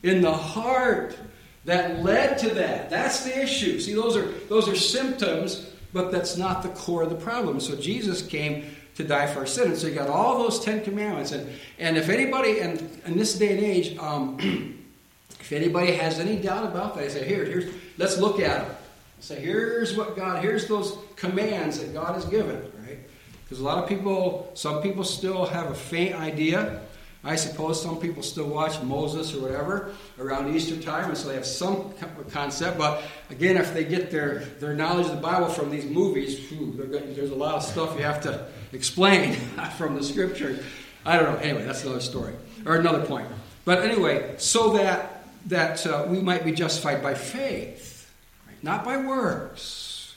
in 0.03 0.21
the 0.21 0.33
heart 0.33 1.17
that 1.65 2.03
led 2.03 2.39
to 2.39 2.51
that. 2.55 2.91
That's 2.91 3.25
the 3.25 3.41
issue. 3.41 3.79
See 3.79 3.95
those 3.95 4.17
are 4.17 4.33
those 4.49 4.69
are 4.69 4.75
symptoms 4.75 5.71
but 5.93 6.11
that's 6.11 6.37
not 6.37 6.63
the 6.63 6.69
core 6.71 7.05
of 7.05 7.11
the 7.11 7.17
problem. 7.17 7.61
So 7.61 7.77
Jesus 7.77 8.21
came 8.21 8.76
to 8.97 9.05
die 9.05 9.27
for 9.27 9.41
our 9.41 9.47
sin. 9.47 9.69
And 9.69 9.77
so 9.77 9.87
you 9.87 9.95
got 9.95 10.09
all 10.09 10.39
those 10.39 10.65
Ten 10.65 10.83
Commandments. 10.83 11.33
And, 11.33 11.49
and 11.79 11.97
if 11.97 12.09
anybody, 12.09 12.61
and 12.61 12.81
in 13.05 13.17
this 13.17 13.39
day 13.39 13.57
and 13.57 13.65
age, 13.65 13.97
um, 13.99 14.39
if 15.41 15.53
anybody 15.53 15.93
has 15.93 16.19
any 16.19 16.37
doubt 16.37 16.65
about 16.65 16.95
that, 16.95 17.05
I 17.05 17.09
say, 17.09 17.27
here, 17.27 17.45
here's, 17.45 17.73
let's 17.99 18.19
look 18.19 18.41
at 18.41 18.67
them. 18.67 18.77
Say, 19.21 19.41
here's 19.41 19.97
what 19.97 20.17
God, 20.17 20.43
here's 20.43 20.67
those 20.67 20.99
commands 21.17 21.79
that 21.79 21.93
God 21.93 22.15
has 22.15 22.25
given, 22.27 22.57
right? 22.87 22.99
Because 23.45 23.61
a 23.61 23.65
lot 23.65 23.83
of 23.83 23.89
people, 23.89 24.51
some 24.55 24.83
people 24.83 25.05
still 25.05 25.47
have 25.47 25.71
a 25.71 25.75
faint 25.75 26.15
idea 26.15 26.83
I 27.27 27.35
suppose 27.35 27.83
some 27.83 27.99
people 27.99 28.23
still 28.23 28.47
watch 28.47 28.81
Moses 28.83 29.35
or 29.35 29.41
whatever 29.41 29.93
around 30.17 30.55
Easter 30.55 30.81
time, 30.81 31.09
and 31.09 31.19
so 31.19 31.27
they 31.27 31.35
have 31.35 31.45
some 31.45 31.93
concept. 32.31 32.79
But 32.79 33.03
again, 33.31 33.57
if 33.57 33.75
they 33.75 33.85
get 33.85 34.13
their, 34.13 34.45
their 34.61 34.75
knowledge 34.75 35.07
of 35.07 35.17
the 35.17 35.21
Bible 35.21 35.49
from 35.49 35.71
these 35.71 35.87
movies, 35.87 36.39
whew, 36.49 36.73
there's 36.89 37.33
a 37.33 37.35
lot 37.35 37.57
of 37.57 37.65
stuff 37.65 37.97
you 37.99 38.05
have 38.05 38.21
to 38.23 38.47
explain 38.73 39.35
from 39.79 39.95
the 39.95 40.03
scripture. 40.03 40.65
I 41.05 41.17
don't 41.17 41.33
know. 41.33 41.39
Anyway, 41.39 41.65
that's 41.65 41.85
another 41.85 42.01
story 42.01 42.35
or 42.65 42.77
another 42.77 43.05
point. 43.05 43.29
But 43.65 43.83
anyway, 43.85 44.35
so 44.39 44.75
that 44.75 45.13
that 45.47 45.87
uh, 45.87 46.07
we 46.09 46.21
might 46.21 46.45
be 46.45 46.53
justified 46.53 47.03
by 47.03 47.15
faith, 47.15 48.11
right? 48.47 48.63
not 48.63 48.85
by 48.85 48.97
works, 48.97 50.15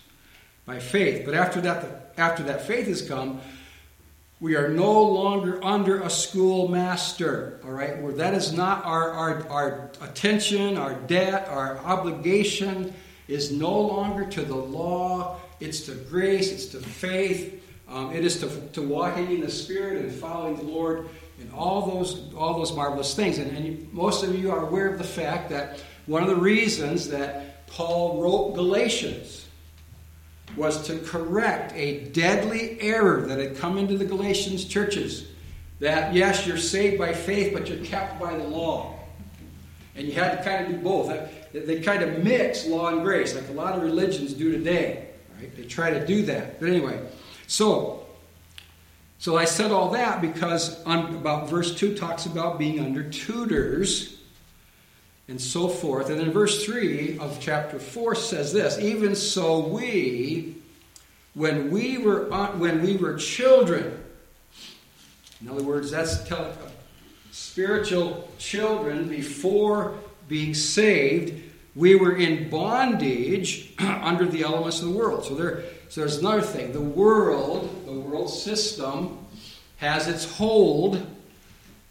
by 0.66 0.80
faith. 0.80 1.24
But 1.26 1.36
after 1.36 1.62
that, 1.62 2.14
after 2.18 2.44
that 2.44 2.66
faith 2.66 2.88
has 2.88 3.08
come 3.08 3.42
we 4.42 4.56
are 4.56 4.70
no 4.70 5.02
longer 5.04 5.64
under 5.64 6.02
a 6.02 6.10
schoolmaster, 6.10 7.60
all 7.66 7.72
right? 7.72 8.02
Where 8.02 8.14
that 8.14 8.34
is 8.34 8.54
not 8.54 8.86
our, 8.86 9.12
our, 9.12 9.48
our 9.50 9.92
attention, 10.02 10.78
our 10.78 10.94
debt, 10.94 11.50
our 11.50 11.78
obligation 11.80 12.94
is 13.28 13.52
no 13.52 13.78
longer 13.78 14.26
to 14.28 14.42
the 14.44 14.56
law, 14.56 15.40
it's 15.60 15.82
to 15.82 15.96
grace, 15.96 16.54
it's 16.54 16.68
to 16.68 16.80
faith, 16.80 17.69
um, 17.90 18.14
it 18.14 18.24
is 18.24 18.40
to, 18.42 18.68
to 18.74 18.82
walking 18.82 19.32
in 19.32 19.42
the 19.42 19.52
Spirit 19.52 20.04
and 20.04 20.12
following 20.12 20.56
the 20.56 20.64
Lord 20.64 21.10
and 21.40 21.52
all 21.54 21.86
those, 21.86 22.34
all 22.36 22.58
those 22.58 22.74
marvelous 22.74 23.16
things. 23.16 23.38
And, 23.38 23.56
and 23.56 23.66
you, 23.66 23.88
most 23.92 24.24
of 24.24 24.38
you 24.38 24.52
are 24.52 24.68
aware 24.68 24.88
of 24.88 24.98
the 24.98 25.04
fact 25.04 25.50
that 25.50 25.84
one 26.06 26.22
of 26.22 26.30
the 26.30 26.36
reasons 26.36 27.10
that 27.10 27.66
Paul 27.68 28.22
wrote 28.22 28.56
Galatians 28.56 29.48
was 30.56 30.88
to 30.88 31.00
correct 31.00 31.74
a 31.76 32.06
deadly 32.06 32.80
error 32.82 33.22
that 33.28 33.40
had 33.40 33.58
come 33.58 33.78
into 33.78 33.98
the 33.98 34.06
Galatians 34.06 34.66
churches. 34.66 35.28
That, 35.80 36.14
yes, 36.14 36.46
you're 36.46 36.58
saved 36.58 36.98
by 36.98 37.14
faith, 37.14 37.54
but 37.54 37.70
you're 37.70 37.86
kept 37.86 38.20
by 38.20 38.36
the 38.36 38.44
law. 38.44 39.00
And 39.96 40.08
you 40.08 40.14
had 40.14 40.38
to 40.38 40.44
kind 40.44 40.66
of 40.66 40.72
do 40.72 40.78
both. 40.78 41.14
They 41.54 41.80
kind 41.80 42.04
of 42.04 42.24
mix 42.24 42.66
law 42.66 42.90
and 42.90 43.04
grace, 43.04 43.36
like 43.36 43.48
a 43.50 43.54
lot 43.54 43.76
of 43.76 43.84
religions 43.84 44.34
do 44.34 44.52
today. 44.52 45.08
Right? 45.40 45.56
They 45.56 45.64
try 45.64 45.92
to 45.92 46.06
do 46.06 46.24
that. 46.24 46.60
But 46.60 46.70
anyway, 46.70 47.00
so 47.50 48.06
so 49.20 49.38
I 49.38 49.44
said 49.44 49.72
all 49.72 49.90
that 49.90 50.22
because 50.22 50.82
on, 50.86 51.14
about 51.14 51.50
verse 51.50 51.76
2 51.76 51.94
talks 51.96 52.26
about 52.26 52.58
being 52.58 52.80
under 52.80 53.04
tutors 53.04 54.18
and 55.28 55.40
so 55.40 55.68
forth. 55.68 56.10
And 56.10 56.18
then 56.18 56.32
verse 56.32 56.66
3 56.66 57.20
of 57.20 57.38
chapter 57.42 57.80
4 57.80 58.16
says 58.16 58.54
this 58.54 58.80
Even 58.80 59.16
so, 59.16 59.68
we, 59.68 60.56
when 61.34 61.70
we 61.70 61.98
were, 61.98 62.32
uh, 62.34 62.52
when 62.54 62.82
we 62.82 62.96
were 62.96 63.18
children, 63.18 64.02
in 65.42 65.50
other 65.50 65.64
words, 65.64 65.92
that's 65.92 66.26
tell, 66.26 66.56
spiritual 67.32 68.32
children 68.38 69.10
before 69.10 69.96
being 70.30 70.54
saved, 70.54 71.44
we 71.76 71.96
were 71.96 72.16
in 72.16 72.50
bondage 72.50 73.74
under 73.80 74.26
the 74.26 74.44
elements 74.44 74.80
of 74.80 74.86
the 74.86 74.98
world. 74.98 75.26
So, 75.26 75.36
there, 75.36 75.64
so 75.90 76.02
there's 76.02 76.18
another 76.18 76.42
thing. 76.42 76.72
The 76.72 76.80
world, 76.82 77.86
the 77.86 78.00
world 78.00 78.30
system, 78.30 79.18
has 79.78 80.08
its 80.08 80.26
hold 80.26 81.06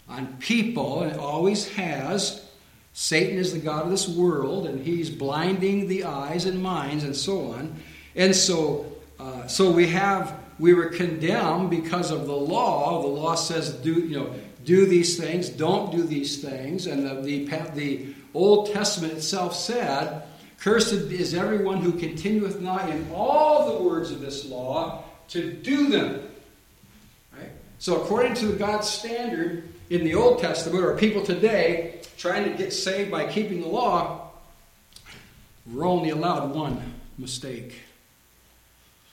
on 0.09 0.37
people, 0.39 1.03
and 1.03 1.13
it 1.13 1.19
always 1.19 1.69
has 1.75 2.45
Satan 2.93 3.39
is 3.39 3.53
the 3.53 3.61
God 3.61 3.85
of 3.85 3.91
this 3.91 4.09
world, 4.09 4.67
and 4.67 4.85
he's 4.85 5.09
blinding 5.09 5.87
the 5.87 6.03
eyes 6.03 6.47
and 6.47 6.61
minds 6.61 7.05
and 7.05 7.15
so 7.15 7.53
on. 7.53 7.77
And 8.17 8.35
so, 8.35 8.87
uh, 9.21 9.47
so 9.47 9.71
we 9.71 9.87
have 9.89 10.35
we 10.59 10.75
were 10.75 10.87
condemned 10.87 11.71
because 11.71 12.11
of 12.11 12.27
the 12.27 12.37
law. 12.37 13.03
The 13.03 13.09
law 13.09 13.37
says 13.37 13.71
do 13.71 13.95
you 13.95 14.19
know 14.19 14.35
do 14.65 14.85
these 14.85 15.17
things, 15.17 15.49
don't 15.49 15.93
do 15.93 16.03
these 16.03 16.43
things, 16.43 16.87
and 16.87 17.07
the 17.07 17.23
the, 17.23 17.45
the 17.75 18.15
Old 18.35 18.73
Testament 18.73 19.13
itself 19.13 19.55
said, 19.55 20.23
"Cursed 20.61 20.93
is 20.93 21.35
everyone 21.35 21.79
who 21.79 21.93
continueth 21.93 22.61
not 22.61 22.89
in 22.91 23.09
all 23.15 23.73
the 23.73 23.85
words 23.85 24.11
of 24.11 24.21
this 24.21 24.45
law 24.45 25.05
to 25.29 25.53
do 25.53 25.89
them." 25.89 26.23
Right. 27.37 27.51
So, 27.79 28.03
according 28.03 28.35
to 28.35 28.53
God's 28.55 28.89
standard 28.89 29.69
in 29.91 30.05
the 30.05 30.15
Old 30.15 30.41
Testament, 30.41 30.85
or 30.85 30.97
people 30.97 31.25
today 31.25 32.01
trying 32.17 32.45
to 32.51 32.57
get 32.57 32.73
saved 32.73 33.11
by 33.11 33.27
keeping 33.27 33.61
the 33.61 33.69
law, 33.69 34.31
we're 35.67 35.87
only 35.87 36.11
allowed 36.11 36.55
one 36.55 36.95
mistake. 37.17 37.75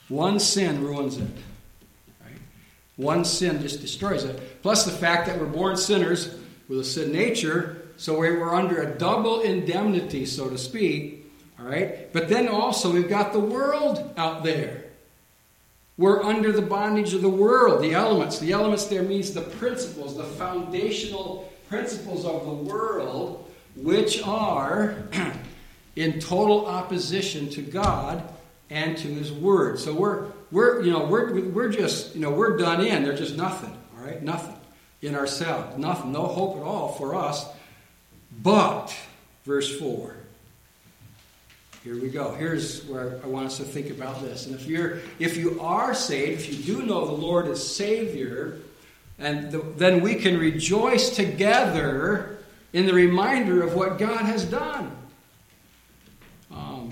One 0.08 0.40
sin 0.40 0.82
ruins 0.84 1.16
it. 1.16 1.28
Right? 2.22 2.38
One 2.96 3.24
sin 3.24 3.60
just 3.62 3.80
destroys 3.80 4.24
it. 4.24 4.62
Plus 4.62 4.84
the 4.84 4.90
fact 4.90 5.26
that 5.26 5.38
we're 5.38 5.46
born 5.46 5.76
sinners 5.76 6.30
with 6.68 6.80
a 6.80 6.84
sin 6.84 7.12
nature, 7.12 7.82
so 7.96 8.18
we're 8.18 8.54
under 8.54 8.82
a 8.82 8.98
double 8.98 9.40
indemnity, 9.40 10.26
so 10.26 10.48
to 10.48 10.58
speak. 10.58 11.25
All 11.58 11.66
right? 11.66 12.12
But 12.12 12.28
then 12.28 12.48
also 12.48 12.92
we've 12.92 13.08
got 13.08 13.32
the 13.32 13.40
world 13.40 14.12
out 14.16 14.44
there. 14.44 14.84
We're 15.98 16.22
under 16.22 16.52
the 16.52 16.62
bondage 16.62 17.14
of 17.14 17.22
the 17.22 17.28
world, 17.28 17.82
the 17.82 17.94
elements. 17.94 18.38
The 18.38 18.52
elements 18.52 18.84
there 18.84 19.02
means 19.02 19.32
the 19.32 19.40
principles, 19.40 20.16
the 20.16 20.24
foundational 20.24 21.50
principles 21.68 22.24
of 22.26 22.44
the 22.44 22.52
world 22.52 23.50
which 23.76 24.22
are 24.22 24.96
in 25.96 26.18
total 26.18 26.66
opposition 26.66 27.48
to 27.50 27.62
God 27.62 28.22
and 28.70 28.96
to 28.98 29.08
his 29.08 29.32
word. 29.32 29.78
So 29.78 29.94
we're 29.94 30.26
we're 30.50 30.82
you 30.82 30.90
know 30.90 31.04
we're 31.04 31.40
we're 31.48 31.68
just 31.68 32.14
you 32.14 32.20
know 32.20 32.30
we're 32.30 32.56
done 32.56 32.84
in. 32.84 33.04
There's 33.04 33.20
just 33.20 33.36
nothing, 33.36 33.76
all 33.96 34.04
right? 34.04 34.22
Nothing 34.22 34.56
in 35.02 35.14
ourselves. 35.14 35.78
Nothing, 35.78 36.12
no 36.12 36.26
hope 36.26 36.56
at 36.56 36.62
all 36.62 36.92
for 36.92 37.14
us. 37.14 37.46
But 38.42 38.94
verse 39.44 39.78
4. 39.78 40.16
Here 41.86 42.02
we 42.02 42.08
go. 42.08 42.32
Here's 42.32 42.84
where 42.86 43.20
I 43.22 43.28
want 43.28 43.46
us 43.46 43.58
to 43.58 43.62
think 43.62 43.90
about 43.90 44.20
this. 44.20 44.46
And 44.46 44.56
if 44.56 44.66
you're 44.66 44.98
if 45.20 45.36
you 45.36 45.60
are 45.60 45.94
saved, 45.94 46.40
if 46.40 46.66
you 46.66 46.78
do 46.78 46.84
know 46.84 47.06
the 47.06 47.12
Lord 47.12 47.46
as 47.46 47.64
Savior, 47.64 48.58
and 49.20 49.52
the, 49.52 49.58
then 49.76 50.00
we 50.00 50.16
can 50.16 50.36
rejoice 50.36 51.14
together 51.14 52.38
in 52.72 52.86
the 52.86 52.92
reminder 52.92 53.62
of 53.62 53.74
what 53.74 54.00
God 54.00 54.22
has 54.22 54.44
done. 54.44 54.96
Um, 56.50 56.90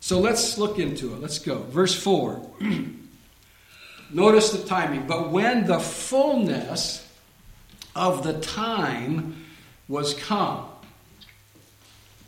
so 0.00 0.20
let's 0.20 0.56
look 0.56 0.78
into 0.78 1.12
it. 1.12 1.20
Let's 1.20 1.38
go. 1.38 1.58
Verse 1.64 1.94
4. 2.02 2.50
Notice 4.10 4.52
the 4.52 4.66
timing. 4.66 5.06
But 5.06 5.30
when 5.30 5.66
the 5.66 5.80
fullness 5.80 7.06
of 7.94 8.22
the 8.22 8.40
time 8.40 9.44
was 9.86 10.14
come. 10.14 10.64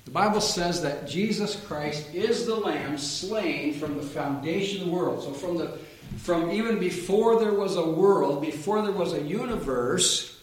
The 0.08 0.14
Bible 0.14 0.40
says 0.40 0.80
that 0.84 1.06
Jesus 1.06 1.54
Christ 1.66 2.14
is 2.14 2.46
the 2.46 2.54
lamb 2.54 2.96
slain 2.96 3.74
from 3.74 3.98
the 3.98 4.02
foundation 4.02 4.80
of 4.80 4.86
the 4.86 4.92
world. 4.94 5.22
So 5.22 5.32
from 5.32 5.58
the 5.58 5.78
from 6.16 6.50
even 6.50 6.78
before 6.78 7.38
there 7.38 7.52
was 7.52 7.76
a 7.76 7.84
world, 7.84 8.40
before 8.40 8.80
there 8.80 8.90
was 8.90 9.12
a 9.12 9.20
universe, 9.20 10.40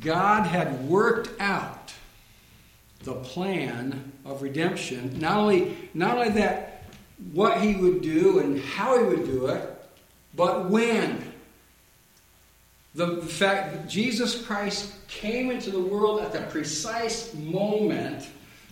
God 0.00 0.46
had 0.46 0.88
worked 0.88 1.38
out 1.38 1.92
the 3.00 3.16
plan 3.16 4.12
of 4.24 4.40
redemption. 4.40 5.20
Not 5.20 5.36
only 5.36 5.76
not 5.92 6.16
only 6.16 6.30
that 6.30 6.84
what 7.34 7.60
he 7.60 7.76
would 7.76 8.00
do 8.00 8.38
and 8.38 8.58
how 8.58 8.98
he 8.98 9.04
would 9.04 9.26
do 9.26 9.48
it, 9.48 9.90
but 10.34 10.70
when. 10.70 11.34
The 12.94 13.18
fact 13.18 13.74
that 13.74 13.88
Jesus 13.90 14.42
Christ 14.46 14.94
came 15.06 15.50
into 15.50 15.70
the 15.70 15.78
world 15.78 16.22
at 16.22 16.32
the 16.32 16.40
precise 16.50 17.34
moment 17.34 18.26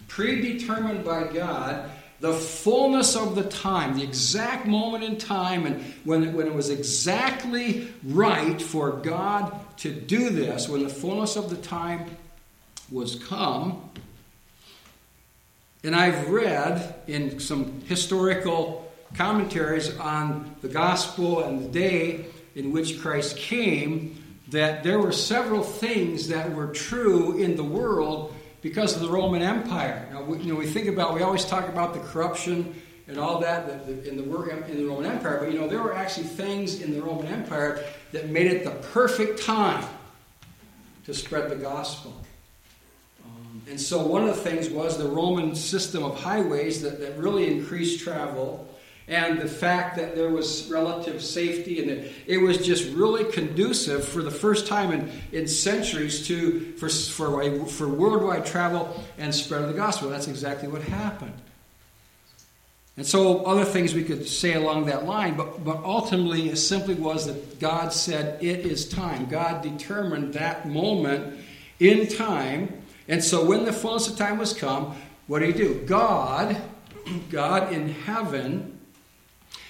predetermined 0.08 1.04
by 1.04 1.24
God, 1.24 1.90
the 2.20 2.32
fullness 2.32 3.14
of 3.14 3.34
the 3.34 3.44
time, 3.44 3.98
the 3.98 4.02
exact 4.02 4.66
moment 4.66 5.04
in 5.04 5.18
time, 5.18 5.66
and 5.66 5.82
when 6.04 6.22
it, 6.22 6.32
when 6.32 6.46
it 6.46 6.54
was 6.54 6.70
exactly 6.70 7.88
right 8.02 8.60
for 8.60 8.92
God 8.92 9.58
to 9.78 9.92
do 9.92 10.30
this, 10.30 10.68
when 10.68 10.82
the 10.82 10.88
fullness 10.88 11.36
of 11.36 11.50
the 11.50 11.56
time 11.56 12.16
was 12.90 13.16
come. 13.16 13.90
And 15.84 15.94
I've 15.94 16.30
read 16.30 16.94
in 17.06 17.38
some 17.38 17.82
historical 17.82 18.90
commentaries 19.14 19.96
on 19.98 20.56
the 20.62 20.68
gospel 20.68 21.44
and 21.44 21.64
the 21.64 21.68
day 21.68 22.26
in 22.54 22.72
which 22.72 23.00
Christ 23.00 23.36
came 23.36 24.22
that 24.48 24.82
there 24.82 24.98
were 24.98 25.12
several 25.12 25.62
things 25.62 26.28
that 26.28 26.52
were 26.54 26.68
true 26.68 27.36
in 27.36 27.56
the 27.56 27.64
world 27.64 28.34
because 28.68 28.96
of 28.96 29.00
the 29.00 29.08
Roman 29.08 29.42
Empire. 29.42 30.08
Now, 30.12 30.22
we, 30.22 30.38
you 30.38 30.52
know, 30.52 30.58
we 30.58 30.66
think 30.66 30.88
about, 30.88 31.14
we 31.14 31.22
always 31.22 31.44
talk 31.44 31.68
about 31.68 31.94
the 31.94 32.00
corruption 32.00 32.74
and 33.06 33.16
all 33.16 33.38
that, 33.38 33.70
in 33.86 33.86
the 33.86 34.10
in 34.10 34.16
the 34.16 34.84
Roman 34.84 35.06
Empire, 35.06 35.38
but 35.38 35.52
you 35.52 35.60
know, 35.60 35.68
there 35.68 35.80
were 35.80 35.94
actually 35.94 36.26
things 36.26 36.80
in 36.80 36.92
the 36.92 37.00
Roman 37.00 37.28
Empire 37.28 37.84
that 38.10 38.28
made 38.30 38.48
it 38.48 38.64
the 38.64 38.72
perfect 38.92 39.40
time 39.44 39.84
to 41.04 41.14
spread 41.14 41.48
the 41.48 41.54
gospel. 41.54 42.12
Um, 43.24 43.62
and 43.70 43.80
so, 43.80 44.04
one 44.04 44.28
of 44.28 44.34
the 44.34 44.42
things 44.42 44.68
was 44.68 44.98
the 44.98 45.08
Roman 45.08 45.54
system 45.54 46.02
of 46.02 46.18
highways 46.18 46.82
that, 46.82 46.98
that 46.98 47.16
really 47.16 47.46
increased 47.46 48.00
travel 48.00 48.68
and 49.08 49.40
the 49.40 49.48
fact 49.48 49.96
that 49.96 50.16
there 50.16 50.30
was 50.30 50.68
relative 50.68 51.22
safety 51.22 51.80
and 51.80 51.90
that 51.90 52.12
it 52.26 52.38
was 52.38 52.58
just 52.58 52.92
really 52.92 53.24
conducive 53.30 54.06
for 54.06 54.20
the 54.22 54.30
first 54.30 54.66
time 54.66 54.90
in, 54.90 55.10
in 55.32 55.46
centuries 55.46 56.26
to 56.26 56.72
for, 56.72 56.88
for, 56.88 57.66
for 57.66 57.88
worldwide 57.88 58.44
travel 58.44 59.02
and 59.16 59.32
spread 59.32 59.62
of 59.62 59.68
the 59.68 59.74
gospel. 59.74 60.08
That's 60.08 60.26
exactly 60.26 60.68
what 60.68 60.82
happened. 60.82 61.34
And 62.96 63.06
so 63.06 63.44
other 63.44 63.64
things 63.64 63.94
we 63.94 64.04
could 64.04 64.26
say 64.26 64.54
along 64.54 64.86
that 64.86 65.04
line, 65.04 65.36
but, 65.36 65.62
but 65.62 65.84
ultimately 65.84 66.48
it 66.48 66.56
simply 66.56 66.94
was 66.94 67.26
that 67.26 67.60
God 67.60 67.92
said 67.92 68.42
it 68.42 68.60
is 68.60 68.88
time. 68.88 69.26
God 69.26 69.62
determined 69.62 70.32
that 70.34 70.66
moment 70.66 71.38
in 71.78 72.08
time. 72.08 72.82
And 73.06 73.22
so 73.22 73.44
when 73.44 73.66
the 73.66 73.72
fullness 73.72 74.08
of 74.08 74.16
time 74.16 74.38
was 74.38 74.54
come, 74.54 74.96
what 75.26 75.40
did 75.40 75.54
he 75.54 75.62
do? 75.62 75.84
God, 75.86 76.56
God 77.30 77.72
in 77.72 77.90
heaven, 77.90 78.75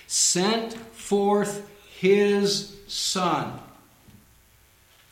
sent 0.07 0.75
forth 0.75 1.69
his 1.99 2.77
son. 2.87 3.59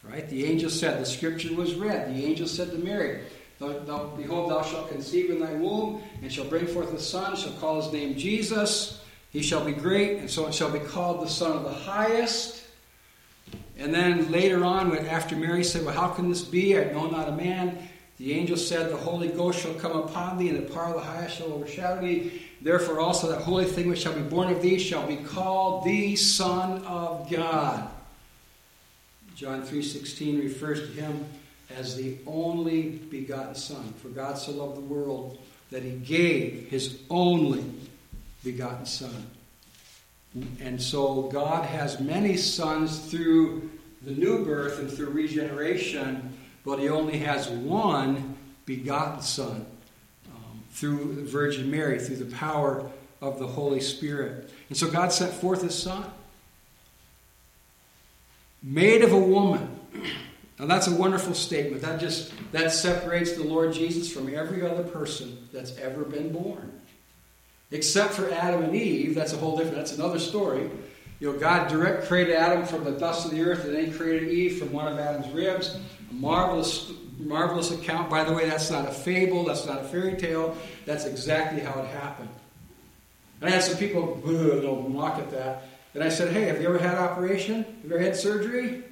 Right? 0.02 0.28
The 0.28 0.44
angel 0.44 0.70
said, 0.70 1.00
the 1.00 1.06
scripture 1.06 1.54
was 1.54 1.74
read. 1.74 2.14
The 2.14 2.24
angel 2.24 2.46
said 2.46 2.70
to 2.70 2.78
Mary, 2.78 3.20
Behold, 3.58 4.50
thou 4.50 4.62
shalt 4.62 4.90
conceive 4.90 5.30
in 5.30 5.40
thy 5.40 5.54
womb, 5.54 6.02
and 6.22 6.30
shall 6.30 6.44
bring 6.44 6.66
forth 6.66 6.92
a 6.92 7.00
son, 7.00 7.36
shall 7.36 7.52
call 7.52 7.80
his 7.80 7.92
name 7.92 8.16
Jesus. 8.16 9.00
He 9.30 9.42
shall 9.42 9.64
be 9.64 9.72
great, 9.72 10.18
and 10.18 10.30
so 10.30 10.46
it 10.46 10.54
shall 10.54 10.70
be 10.70 10.78
called 10.78 11.24
the 11.24 11.30
Son 11.30 11.56
of 11.56 11.64
the 11.64 11.73
Highest. 11.73 12.62
And 13.78 13.92
then 13.92 14.30
later 14.30 14.64
on, 14.64 14.97
after 15.08 15.34
Mary 15.34 15.64
said, 15.64 15.84
Well, 15.84 15.95
how 15.95 16.08
can 16.08 16.28
this 16.28 16.42
be? 16.42 16.78
I 16.78 16.84
know 16.92 17.08
not 17.08 17.28
a 17.28 17.32
man. 17.32 17.88
The 18.18 18.32
angel 18.32 18.56
said, 18.56 18.90
The 18.90 18.96
Holy 18.96 19.28
Ghost 19.28 19.60
shall 19.60 19.74
come 19.74 19.92
upon 19.92 20.38
thee, 20.38 20.48
and 20.48 20.58
the 20.58 20.72
power 20.72 20.94
of 20.94 20.94
the 20.94 21.00
highest 21.00 21.38
shall 21.38 21.52
overshadow 21.52 22.00
thee. 22.00 22.42
Therefore 22.62 23.00
also 23.00 23.28
that 23.30 23.42
holy 23.42 23.64
thing 23.64 23.88
which 23.88 24.00
shall 24.00 24.14
be 24.14 24.22
born 24.22 24.50
of 24.50 24.62
thee 24.62 24.78
shall 24.78 25.06
be 25.06 25.16
called 25.16 25.84
the 25.84 26.16
Son 26.16 26.82
of 26.84 27.30
God. 27.30 27.88
John 29.34 29.62
3.16 29.62 30.42
refers 30.42 30.80
to 30.80 30.86
him 30.86 31.24
as 31.76 31.96
the 31.96 32.16
only 32.26 32.90
begotten 32.90 33.54
Son. 33.54 33.92
For 33.94 34.08
God 34.08 34.38
so 34.38 34.52
loved 34.52 34.76
the 34.76 34.80
world 34.80 35.38
that 35.70 35.82
he 35.82 35.92
gave 35.92 36.68
his 36.68 37.00
only 37.10 37.64
begotten 38.44 38.86
Son. 38.86 39.26
And 40.60 40.80
so 40.80 41.22
God 41.32 41.64
has 41.64 42.00
many 42.00 42.36
sons 42.36 42.98
through 43.10 43.70
the 44.02 44.12
new 44.12 44.44
birth 44.44 44.78
and 44.78 44.90
through 44.90 45.10
regeneration, 45.10 46.33
but 46.64 46.78
he 46.78 46.88
only 46.88 47.18
has 47.18 47.48
one 47.48 48.36
begotten 48.66 49.20
Son 49.22 49.66
um, 50.34 50.62
through 50.70 51.14
the 51.14 51.22
Virgin 51.22 51.70
Mary, 51.70 51.98
through 51.98 52.16
the 52.16 52.34
power 52.36 52.90
of 53.20 53.38
the 53.38 53.46
Holy 53.46 53.80
Spirit. 53.80 54.50
And 54.68 54.76
so 54.76 54.90
God 54.90 55.12
sent 55.12 55.32
forth 55.32 55.62
his 55.62 55.74
Son, 55.74 56.04
made 58.62 59.02
of 59.02 59.12
a 59.12 59.18
woman. 59.18 59.68
Now 60.58 60.66
that's 60.66 60.86
a 60.86 60.94
wonderful 60.94 61.34
statement. 61.34 61.82
That 61.82 62.00
just 62.00 62.32
that 62.52 62.72
separates 62.72 63.32
the 63.32 63.44
Lord 63.44 63.72
Jesus 63.72 64.10
from 64.10 64.34
every 64.34 64.66
other 64.66 64.84
person 64.84 65.48
that's 65.52 65.76
ever 65.78 66.04
been 66.04 66.32
born. 66.32 66.80
Except 67.70 68.12
for 68.14 68.30
Adam 68.30 68.62
and 68.62 68.74
Eve, 68.74 69.14
that's 69.14 69.32
a 69.32 69.36
whole 69.36 69.56
different 69.56 69.76
that's 69.76 69.92
another 69.92 70.18
story. 70.18 70.70
You 71.25 71.32
know, 71.32 71.39
God 71.39 71.69
direct 71.69 72.06
created 72.06 72.34
Adam 72.34 72.67
from 72.67 72.84
the 72.84 72.91
dust 72.91 73.25
of 73.25 73.30
the 73.30 73.41
earth, 73.41 73.65
and 73.65 73.75
then 73.75 73.87
he 73.87 73.91
created 73.91 74.28
Eve 74.28 74.58
from 74.58 74.71
one 74.73 74.93
of 74.93 74.99
Adam's 74.99 75.32
ribs. 75.32 75.75
A 76.10 76.13
marvelous 76.13 76.93
marvelous 77.17 77.71
account. 77.71 78.10
By 78.10 78.25
the 78.25 78.32
way, 78.34 78.47
that's 78.47 78.71
not 78.71 78.87
a 78.87 78.93
fable, 78.93 79.43
that's 79.47 79.65
not 79.65 79.80
a 79.80 79.84
fairy 79.84 80.19
tale, 80.19 80.54
that's 80.84 81.06
exactly 81.06 81.60
how 81.60 81.80
it 81.80 81.87
happened. 81.87 82.28
And 83.41 83.49
I 83.49 83.54
had 83.54 83.63
some 83.63 83.78
people, 83.78 84.17
they'll 84.17 84.87
mock 84.87 85.19
at 85.19 85.30
that. 85.30 85.63
And 85.95 86.04
I 86.04 86.10
said, 86.10 86.30
hey, 86.30 86.43
have 86.43 86.60
you 86.60 86.69
ever 86.69 86.76
had 86.76 86.99
operation? 86.99 87.65
Have 87.65 87.84
you 87.84 87.95
ever 87.95 88.04
had 88.04 88.17
surgery? 88.17 88.82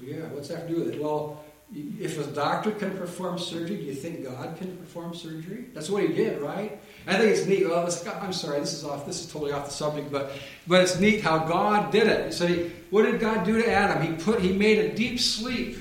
yeah, 0.00 0.28
what's 0.28 0.48
that 0.48 0.66
to 0.66 0.74
do 0.74 0.80
with 0.80 0.94
it? 0.94 1.02
Well, 1.02 1.44
if 1.74 2.18
a 2.18 2.30
doctor 2.32 2.70
can 2.70 2.96
perform 2.96 3.38
surgery, 3.38 3.76
do 3.76 3.82
you 3.82 3.94
think 3.94 4.24
God 4.24 4.56
can 4.56 4.74
perform 4.78 5.14
surgery? 5.14 5.66
That's 5.74 5.90
what 5.90 6.04
he 6.04 6.08
did, 6.08 6.40
right? 6.40 6.80
I 7.08 7.16
think 7.16 7.34
it's 7.34 7.46
neat. 7.46 7.66
Well, 7.66 7.88
I'm 8.20 8.32
sorry, 8.34 8.60
this 8.60 8.74
is 8.74 8.84
off. 8.84 9.06
This 9.06 9.24
is 9.24 9.32
totally 9.32 9.52
off 9.52 9.64
the 9.64 9.72
subject, 9.72 10.12
but 10.12 10.30
but 10.66 10.82
it's 10.82 11.00
neat 11.00 11.22
how 11.22 11.38
God 11.38 11.90
did 11.90 12.06
it. 12.06 12.34
So, 12.34 12.46
he, 12.46 12.70
what 12.90 13.04
did 13.04 13.18
God 13.18 13.46
do 13.46 13.62
to 13.62 13.68
Adam? 13.68 14.02
He 14.02 14.22
put 14.22 14.40
he 14.40 14.52
made 14.52 14.78
a 14.78 14.94
deep 14.94 15.18
sleep 15.18 15.78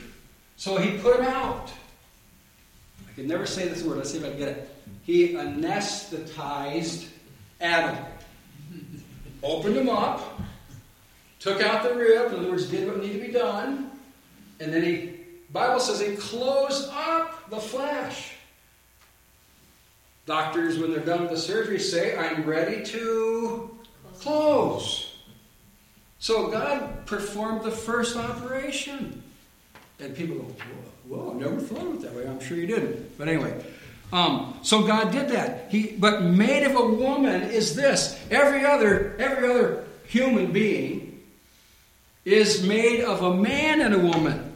so 0.56 0.78
he 0.78 0.98
put 0.98 1.20
him 1.20 1.26
out. 1.26 1.70
I 3.08 3.14
can 3.14 3.28
never 3.28 3.46
say 3.46 3.68
this 3.68 3.84
word. 3.84 3.98
Let's 3.98 4.12
see 4.12 4.20
if 4.20 4.24
I 4.24 4.30
can 4.30 4.38
get 4.38 4.48
it. 4.50 4.70
He 5.04 5.34
anesthetized 5.34 7.08
Adam. 7.60 8.06
Opened 9.44 9.76
him 9.76 9.90
up, 9.90 10.42
took 11.40 11.62
out 11.62 11.84
the 11.84 11.94
rib, 11.94 12.32
in 12.34 12.40
other 12.40 12.50
words, 12.50 12.68
did 12.68 12.88
what 12.88 13.00
needed 13.00 13.22
to 13.22 13.28
be 13.28 13.32
done, 13.32 13.92
and 14.60 14.74
then 14.74 14.84
he, 14.84 15.14
Bible 15.52 15.80
says 15.80 16.00
he 16.00 16.16
closed 16.16 16.90
up 16.92 17.50
the 17.52 17.60
flesh. 17.60 18.37
Doctors, 20.28 20.78
when 20.78 20.92
they're 20.92 21.00
done 21.00 21.22
with 21.22 21.32
the 21.32 21.38
surgery, 21.38 21.80
say, 21.80 22.18
I'm 22.18 22.44
ready 22.44 22.84
to 22.84 23.76
close. 24.20 25.16
So 26.20 26.52
God 26.52 27.06
performed 27.06 27.64
the 27.64 27.72
first 27.72 28.18
operation. 28.18 29.24
And 30.00 30.14
people 30.14 30.36
go, 30.36 30.44
whoa, 31.08 31.18
whoa, 31.18 31.34
never 31.34 31.62
thought 31.62 31.88
of 31.88 31.94
it 31.94 32.02
that 32.02 32.14
way. 32.14 32.28
I'm 32.28 32.42
sure 32.42 32.58
you 32.58 32.68
didn't. 32.68 33.18
But 33.18 33.30
anyway, 33.30 33.64
um, 34.12 34.60
so 34.64 34.86
God 34.86 35.14
did 35.14 35.30
that. 35.30 35.72
He, 35.72 35.96
but 35.98 36.22
made 36.22 36.66
of 36.66 36.76
a 36.76 36.86
woman 36.86 37.44
is 37.44 37.74
this. 37.74 38.20
Every 38.30 38.66
other, 38.66 39.16
every 39.18 39.50
other 39.50 39.86
human 40.08 40.52
being 40.52 41.24
is 42.26 42.68
made 42.68 43.02
of 43.02 43.24
a 43.24 43.34
man 43.34 43.80
and 43.80 43.94
a 43.94 44.00
woman. 44.00 44.47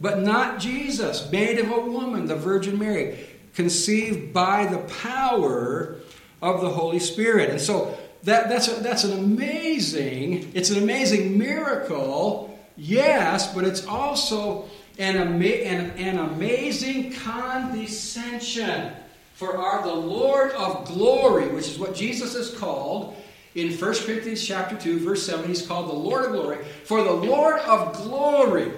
But 0.00 0.20
not 0.20 0.60
Jesus. 0.60 1.30
Made 1.30 1.58
of 1.58 1.70
a 1.70 1.80
woman, 1.80 2.26
the 2.26 2.36
Virgin 2.36 2.78
Mary. 2.78 3.26
Conceived 3.54 4.32
by 4.32 4.66
the 4.66 4.78
power 4.78 5.96
of 6.42 6.60
the 6.60 6.70
Holy 6.70 6.98
Spirit. 6.98 7.50
And 7.50 7.60
so 7.60 7.96
that, 8.24 8.48
that's, 8.48 8.68
a, 8.68 8.80
that's 8.82 9.04
an 9.04 9.12
amazing, 9.12 10.52
it's 10.54 10.70
an 10.70 10.82
amazing 10.82 11.38
miracle 11.38 12.54
Yes, 12.76 13.54
but 13.54 13.64
it's 13.64 13.86
also 13.86 14.68
an, 14.98 15.16
ama- 15.16 15.44
an, 15.44 15.90
an 15.92 16.18
amazing 16.18 17.12
condescension 17.12 18.92
for 19.34 19.56
our 19.58 19.82
the 19.82 19.94
Lord 19.94 20.52
of 20.52 20.86
glory, 20.86 21.48
which 21.48 21.68
is 21.68 21.78
what 21.78 21.94
Jesus 21.94 22.34
is 22.34 22.56
called 22.56 23.16
in 23.54 23.72
1 23.72 23.78
Corinthians 23.78 24.44
chapter 24.44 24.76
2, 24.76 25.00
verse 25.00 25.24
7. 25.24 25.46
He's 25.46 25.64
called 25.66 25.88
the 25.88 25.94
Lord 25.94 26.24
of 26.24 26.32
glory. 26.32 26.64
For 26.84 27.02
the 27.02 27.12
Lord 27.12 27.60
of 27.60 27.94
glory 27.94 28.72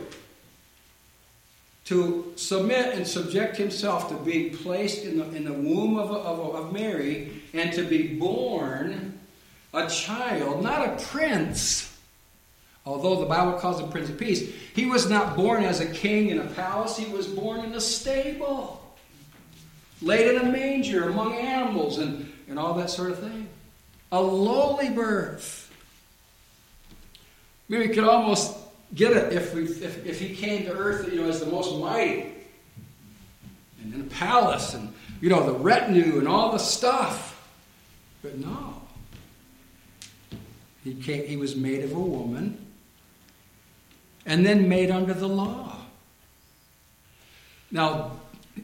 to 1.87 2.33
submit 2.35 2.95
and 2.95 3.07
subject 3.07 3.57
himself 3.57 4.09
to 4.09 4.17
being 4.17 4.57
placed 4.57 5.05
in 5.05 5.19
the, 5.19 5.25
in 5.37 5.45
the 5.45 5.53
womb 5.53 5.99
of, 5.99 6.11
of, 6.11 6.55
of 6.55 6.73
Mary 6.73 7.43
and 7.53 7.73
to 7.73 7.85
be 7.85 8.09
born 8.09 9.19
a 9.73 9.89
child, 9.89 10.63
not 10.63 10.89
a 10.89 11.05
prince. 11.05 11.97
Although 12.85 13.21
the 13.21 13.27
Bible 13.27 13.59
calls 13.59 13.81
him 13.81 13.91
Prince 13.91 14.09
of 14.09 14.19
Peace, 14.19 14.53
he 14.75 14.87
was 14.87 15.09
not 15.09 15.37
born 15.37 15.65
as 15.65 15.81
a 15.81 15.87
king 15.87 16.31
in 16.31 16.39
a 16.39 16.47
palace, 16.47 16.97
he 16.97 17.13
was 17.13 17.27
born 17.27 17.65
in 17.65 17.75
a 17.75 17.81
stable, 17.81 18.83
laid 20.01 20.35
in 20.35 20.41
a 20.41 20.51
manger 20.51 21.09
among 21.09 21.35
animals 21.35 21.99
and, 21.99 22.33
and 22.49 22.59
all 22.59 22.75
that 22.75 22.91
sort 22.91 23.11
of 23.11 23.19
thing. 23.19 23.49
A 24.13 24.21
lowly 24.21 24.91
birth. 24.91 25.71
We 27.69 27.89
could 27.89 28.05
almost 28.05 28.57
get 28.95 29.13
it 29.13 29.33
if, 29.33 29.55
we, 29.55 29.65
if, 29.65 30.07
if 30.07 30.21
he 30.21 30.35
came 30.35 30.65
to 30.65 30.73
earth 30.73 31.11
you 31.13 31.21
know, 31.21 31.29
as 31.29 31.41
the 31.41 31.47
most 31.47 31.79
mighty. 31.79 32.33
And 33.83 33.95
in 33.95 34.01
a 34.03 34.05
palace 34.05 34.75
and, 34.75 34.93
you 35.21 35.29
know, 35.29 35.45
the 35.45 35.59
retinue 35.59 36.19
and 36.19 36.29
all 36.29 36.53
the 36.53 36.59
stuff. 36.59 37.33
But 38.23 38.39
no. 38.39 38.83
He, 40.85 40.95
came, 40.95 41.27
he 41.27 41.37
was 41.37 41.57
made 41.57 41.83
of 41.85 41.93
a 41.93 41.99
woman 41.99 42.65
and 44.25 44.45
then 44.45 44.69
made 44.69 44.91
under 44.91 45.15
the 45.15 45.29
law. 45.29 45.79
Now, 47.71 48.13
a 48.57 48.63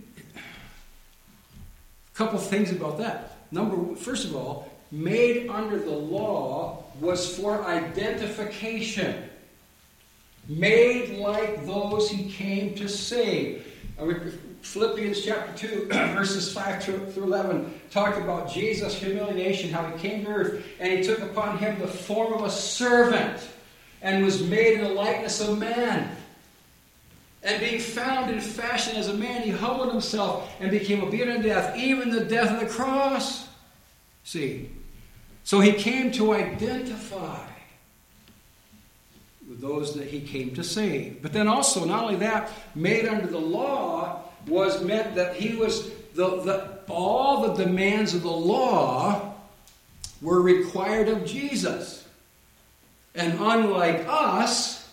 couple 2.15 2.39
things 2.39 2.71
about 2.71 2.99
that. 2.99 3.39
Number 3.51 3.95
first 3.97 4.25
of 4.25 4.37
all, 4.37 4.71
made 4.91 5.49
under 5.49 5.79
the 5.79 5.91
law 5.91 6.85
was 7.01 7.37
for 7.37 7.65
identification. 7.65 9.31
Made 10.59 11.19
like 11.19 11.65
those 11.65 12.11
he 12.11 12.31
came 12.31 12.75
to 12.75 12.89
save. 12.89 13.67
Philippians 14.63 15.25
chapter 15.25 15.69
2, 15.69 15.87
verses 16.15 16.53
5 16.53 16.83
through 16.83 17.13
11, 17.17 17.81
talk 17.91 18.17
about 18.17 18.51
Jesus' 18.51 18.95
humiliation, 18.95 19.71
how 19.71 19.85
he 19.85 19.99
came 19.99 20.25
to 20.25 20.31
earth, 20.31 20.67
and 20.79 20.93
he 20.93 21.03
took 21.03 21.21
upon 21.21 21.59
him 21.59 21.79
the 21.79 21.87
form 21.87 22.33
of 22.33 22.43
a 22.43 22.51
servant, 22.51 23.41
and 24.03 24.25
was 24.25 24.43
made 24.43 24.75
in 24.75 24.85
the 24.85 24.91
likeness 24.91 25.41
of 25.41 25.59
man. 25.59 26.17
And 27.43 27.61
being 27.61 27.81
found 27.81 28.31
in 28.31 28.41
fashion 28.41 28.97
as 28.97 29.09
a 29.09 29.15
man, 29.15 29.43
he 29.43 29.51
humbled 29.51 29.91
himself 29.91 30.53
and 30.61 30.71
became 30.71 31.03
obedient 31.03 31.43
to 31.43 31.49
death, 31.49 31.77
even 31.77 32.11
the 32.11 32.25
death 32.25 32.51
of 32.53 32.61
the 32.61 32.73
cross. 32.73 33.49
See, 34.25 34.71
so 35.45 35.61
he 35.61 35.73
came 35.73 36.13
to 36.13 36.35
identify 36.35 37.52
those 39.63 39.95
that 39.95 40.09
he 40.09 40.21
came 40.21 40.55
to 40.57 40.65
save. 40.65 41.23
But 41.23 41.33
then 41.33 41.47
also, 41.47 41.85
not 41.85 42.03
only 42.03 42.17
that, 42.17 42.51
made 42.75 43.07
under 43.07 43.29
the 43.29 43.39
law 43.39 44.25
was 44.49 44.83
meant 44.83 45.15
that 45.15 45.37
he 45.37 45.55
was 45.55 45.89
the, 46.15 46.43
the 46.43 46.79
all 46.89 47.47
the 47.47 47.65
demands 47.65 48.13
of 48.13 48.23
the 48.23 48.29
law 48.29 49.35
were 50.21 50.43
required 50.43 51.09
of 51.09 51.25
Jesus. 51.25 52.07
And 53.15 53.39
unlike 53.39 54.05
us, 54.09 54.91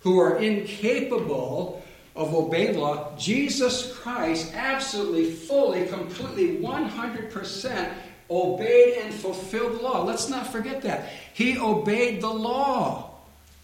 who 0.00 0.18
are 0.18 0.38
incapable 0.38 1.82
of 2.16 2.34
obeying 2.34 2.78
law, 2.78 3.16
Jesus 3.16 3.96
Christ 3.96 4.54
absolutely, 4.54 5.30
fully, 5.30 5.86
completely, 5.86 6.58
100% 6.58 7.92
obeyed 8.30 8.98
and 8.98 9.14
fulfilled 9.14 9.78
the 9.78 9.82
law. 9.82 10.02
Let's 10.04 10.28
not 10.28 10.46
forget 10.46 10.82
that. 10.82 11.12
He 11.34 11.58
obeyed 11.58 12.20
the 12.20 12.28
law 12.28 13.07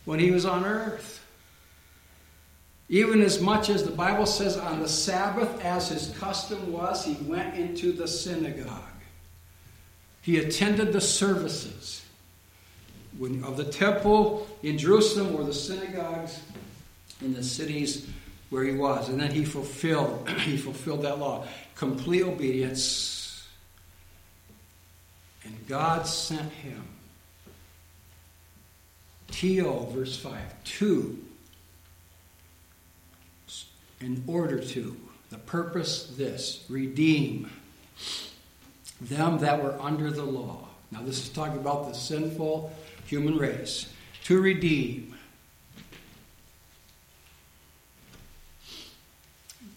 when 0.04 0.18
he 0.18 0.30
was 0.30 0.44
on 0.44 0.64
earth. 0.64 1.20
Even 2.88 3.22
as 3.22 3.40
much 3.40 3.70
as 3.70 3.82
the 3.82 3.90
Bible 3.90 4.26
says 4.26 4.56
on 4.56 4.80
the 4.80 4.88
Sabbath, 4.88 5.64
as 5.64 5.88
his 5.88 6.16
custom 6.18 6.72
was, 6.72 7.04
he 7.04 7.14
went 7.24 7.56
into 7.56 7.92
the 7.92 8.06
synagogue. 8.06 8.82
He 10.20 10.38
attended 10.38 10.92
the 10.92 11.00
services 11.00 12.04
of 13.20 13.56
the 13.56 13.64
temple 13.64 14.46
in 14.62 14.76
Jerusalem 14.76 15.36
or 15.36 15.44
the 15.44 15.54
synagogues 15.54 16.40
in 17.22 17.32
the 17.32 17.42
cities 17.42 18.08
where 18.50 18.64
he 18.64 18.72
was. 18.72 19.08
And 19.08 19.20
then 19.20 19.30
he 19.30 19.44
fulfilled, 19.44 20.28
he 20.40 20.56
fulfilled 20.56 21.02
that 21.02 21.18
law. 21.18 21.46
Complete 21.74 22.22
obedience 22.22 23.14
and 25.44 25.68
God 25.68 26.06
sent 26.06 26.50
him. 26.52 26.82
T.O., 29.34 29.86
verse 29.86 30.16
5, 30.16 30.38
to, 30.64 31.18
in 34.00 34.22
order 34.28 34.60
to, 34.60 34.96
the 35.30 35.38
purpose 35.38 36.06
this, 36.16 36.64
redeem 36.68 37.50
them 39.00 39.38
that 39.38 39.60
were 39.60 39.76
under 39.80 40.12
the 40.12 40.22
law. 40.22 40.68
Now, 40.92 41.02
this 41.02 41.18
is 41.18 41.30
talking 41.30 41.58
about 41.58 41.88
the 41.88 41.94
sinful 41.94 42.72
human 43.06 43.36
race. 43.36 43.92
To 44.24 44.40
redeem. 44.40 45.16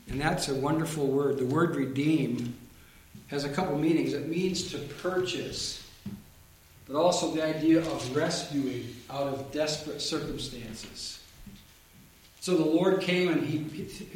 And 0.08 0.22
that's 0.22 0.50
a 0.50 0.56
wonderful 0.56 1.08
word. 1.08 1.40
The 1.40 1.46
word 1.46 1.76
redeem 1.76 2.56
has 3.28 3.44
a 3.44 3.50
couple 3.50 3.76
meanings. 3.80 4.14
It 4.14 4.28
means 4.28 4.70
to 4.72 4.78
purchase, 4.78 5.87
but 6.88 6.96
also 6.96 7.32
the 7.32 7.44
idea 7.46 7.80
of 7.80 8.16
rescuing 8.16 8.96
out 9.10 9.28
of 9.28 9.52
desperate 9.52 10.02
circumstances. 10.02 11.22
So 12.40 12.56
the 12.56 12.66
Lord 12.66 13.02
came 13.02 13.30
and 13.30 13.44
he, 13.44 13.60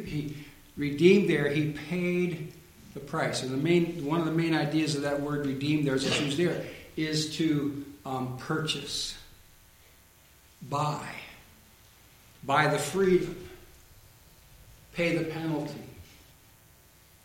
he 0.04 0.38
redeemed 0.78 1.30
there, 1.30 1.50
he 1.50 1.72
paid 1.72 2.54
the 2.94 3.02
price. 3.02 3.44
And 3.44 3.52
the 3.52 3.58
main, 3.58 4.06
one 4.06 4.20
of 4.20 4.26
the 4.26 4.32
main 4.32 4.56
ideas 4.56 4.96
of 4.96 5.02
that 5.02 5.20
word 5.20 5.46
redeem 5.46 5.84
there, 5.84 5.96
as 5.96 6.06
it's 6.06 6.22
used 6.22 6.38
there, 6.38 6.64
is 6.96 7.36
to 7.38 7.86
um, 8.06 8.38
purchase, 8.38 9.18
buy, 10.70 11.06
buy 12.44 12.68
the 12.68 12.80
freedom, 12.80 13.36
pay 14.94 15.18
the 15.18 15.26
penalty. 15.26 15.74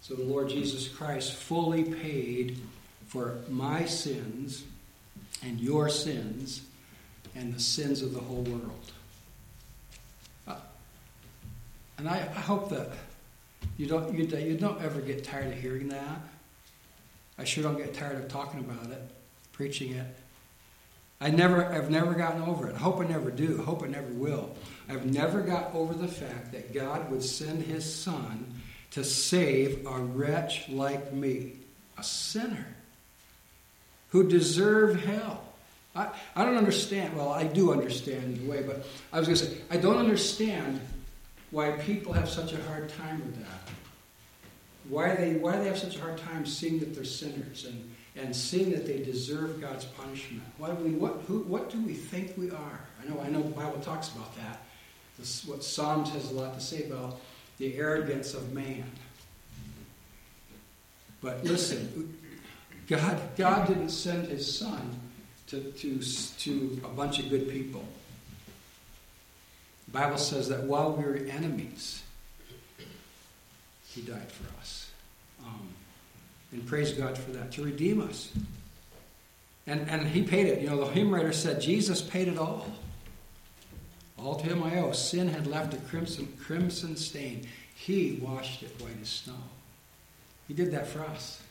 So 0.01 0.15
the 0.15 0.25
Lord 0.25 0.49
Jesus 0.49 0.89
Christ 0.89 1.35
fully 1.35 1.85
paid 1.85 2.59
for 3.07 3.39
my 3.49 3.85
sins 3.85 4.65
and 5.43 5.61
your 5.61 5.89
sins 5.89 6.63
and 7.35 7.55
the 7.55 7.61
sins 7.61 8.03
of 8.03 8.15
the 8.15 8.21
whole 8.21 8.43
world. 8.43 8.93
Uh, 10.47 10.57
and 11.99 12.09
I, 12.09 12.17
I, 12.17 12.41
hope 12.41 12.71
that 12.71 12.91
you 13.77 13.87
don't, 13.87 14.15
you, 14.15 14.25
you 14.25 14.57
don't 14.57 14.83
ever 14.83 15.01
get 15.01 15.25
tired 15.25 15.53
of 15.53 15.61
hearing 15.61 15.89
that. 15.89 16.21
I 17.39 17.45
sure 17.45 17.63
don't 17.63 17.77
get 17.77 17.95
tired 17.95 18.17
of 18.17 18.29
talking 18.29 18.61
about 18.61 18.91
it, 18.91 19.03
preaching 19.53 19.93
it. 19.93 20.07
I 21.21 21.31
never, 21.31 21.65
I've 21.65 21.91
never 21.91 22.15
gotten 22.15 22.43
over 22.43 22.69
it. 22.69 22.75
I 22.75 22.79
hope 22.79 23.01
I 23.01 23.07
never 23.07 23.31
do. 23.31 23.59
I 23.61 23.65
hope 23.65 23.83
I 23.83 23.87
never 23.87 24.13
will. 24.13 24.55
I've 24.89 25.07
never 25.07 25.41
got 25.41 25.75
over 25.75 25.95
the 25.95 26.09
fact 26.09 26.53
that 26.53 26.75
God 26.75 27.11
would 27.11 27.23
send 27.23 27.63
His 27.63 27.91
Son 27.91 28.55
to 28.93 29.03
save 29.03 29.87
a 29.87 29.99
wretch 29.99 30.69
like 30.69 31.13
me, 31.13 31.53
a 31.99 32.03
sinner 32.03 32.76
who 34.17 34.27
deserved 34.27 35.05
hell. 35.05 35.45
I, 35.95 36.09
I 36.35 36.47
don't 36.47 36.57
understand. 36.57 37.15
Well, 37.15 37.29
I 37.29 37.45
do 37.45 37.71
understand 37.71 38.39
in 38.39 38.47
a 38.47 38.51
way, 38.51 38.63
but 38.63 38.87
I 39.13 39.19
was 39.19 39.29
going 39.29 39.39
to 39.39 39.45
say, 39.45 39.59
I 39.71 39.77
don't 39.77 39.99
understand 39.99 40.81
why 41.51 41.73
people 41.73 42.15
have 42.15 42.27
such 42.27 42.55
a 42.55 42.63
hard 42.63 42.89
time 42.89 43.19
with 43.19 43.37
that. 43.41 43.73
Why 44.89 45.15
they, 45.15 45.35
why 45.35 45.59
they 45.59 45.67
have 45.67 45.77
such 45.77 45.97
a 45.97 46.01
hard 46.01 46.17
time 46.17 46.47
seeing 46.47 46.79
that 46.79 46.95
they're 46.95 47.05
sinners 47.05 47.67
and, 47.67 47.95
and 48.17 48.35
seeing 48.35 48.71
that 48.71 48.87
they 48.87 49.03
deserve 49.03 49.61
God's 49.61 49.85
punishment. 49.85 50.43
Why 50.57 50.71
do 50.71 50.77
we, 50.77 50.93
what, 50.93 51.21
who, 51.27 51.41
what 51.41 51.69
do 51.69 51.79
we 51.83 51.93
think 51.93 52.39
we 52.39 52.51
are? 52.51 52.81
I 53.03 53.09
know, 53.11 53.21
I 53.21 53.29
know 53.29 53.43
the 53.43 53.51
Bible 53.51 53.81
talks 53.83 54.09
about 54.09 54.35
that. 54.37 54.63
This, 55.19 55.45
what 55.45 55.63
Psalms 55.63 56.09
has 56.11 56.31
a 56.31 56.35
lot 56.35 56.55
to 56.55 56.61
say 56.65 56.85
about 56.85 57.21
the 57.59 57.77
arrogance 57.77 58.33
of 58.33 58.55
man. 58.55 58.91
But 61.21 61.45
listen, 61.45 62.16
God, 62.87 63.21
God 63.37 63.67
didn't 63.67 63.89
send 63.91 64.29
his 64.29 64.59
son 64.59 65.01
to, 65.49 65.61
to, 65.61 66.01
to 66.39 66.81
a 66.85 66.89
bunch 66.89 67.19
of 67.19 67.29
good 67.31 67.49
people. 67.49 67.85
The 69.87 69.93
Bible 69.93 70.19
says 70.19 70.49
that 70.49 70.65
while 70.65 70.93
we 70.93 71.05
were 71.05 71.17
enemies, 71.17 72.03
he 73.89 74.03
died 74.03 74.31
for 74.31 74.59
us. 74.61 74.91
Um, 75.45 75.69
and 76.53 76.67
praise 76.67 76.93
God 76.93 77.17
for 77.17 77.31
that, 77.33 77.53
to 77.53 77.65
redeem 77.65 78.01
us. 78.01 78.33
And, 79.67 79.89
and 79.89 80.07
he 80.07 80.23
paid 80.23 80.47
it. 80.47 80.61
You 80.61 80.71
know, 80.71 80.85
the 80.85 80.91
hymn 80.93 81.13
writer 81.13 81.33
said, 81.33 81.61
Jesus 81.61 82.01
paid 82.01 82.29
it 82.29 82.39
all. 82.39 82.67
All 84.19 84.37
to 84.37 84.47
him 84.47 84.63
I 84.63 84.79
owe. 84.79 84.93
Sin 84.93 85.29
had 85.29 85.47
left 85.47 85.75
a 85.75 85.79
crimson, 85.79 86.33
crimson 86.41 86.97
stain. 86.97 87.47
He 87.75 88.19
washed 88.23 88.63
it 88.63 88.71
white 88.81 88.97
as 89.03 89.09
snow. 89.09 89.35
He 90.49 90.55
did 90.55 90.73
that 90.73 90.87
for 90.87 91.01
us. 91.01 91.43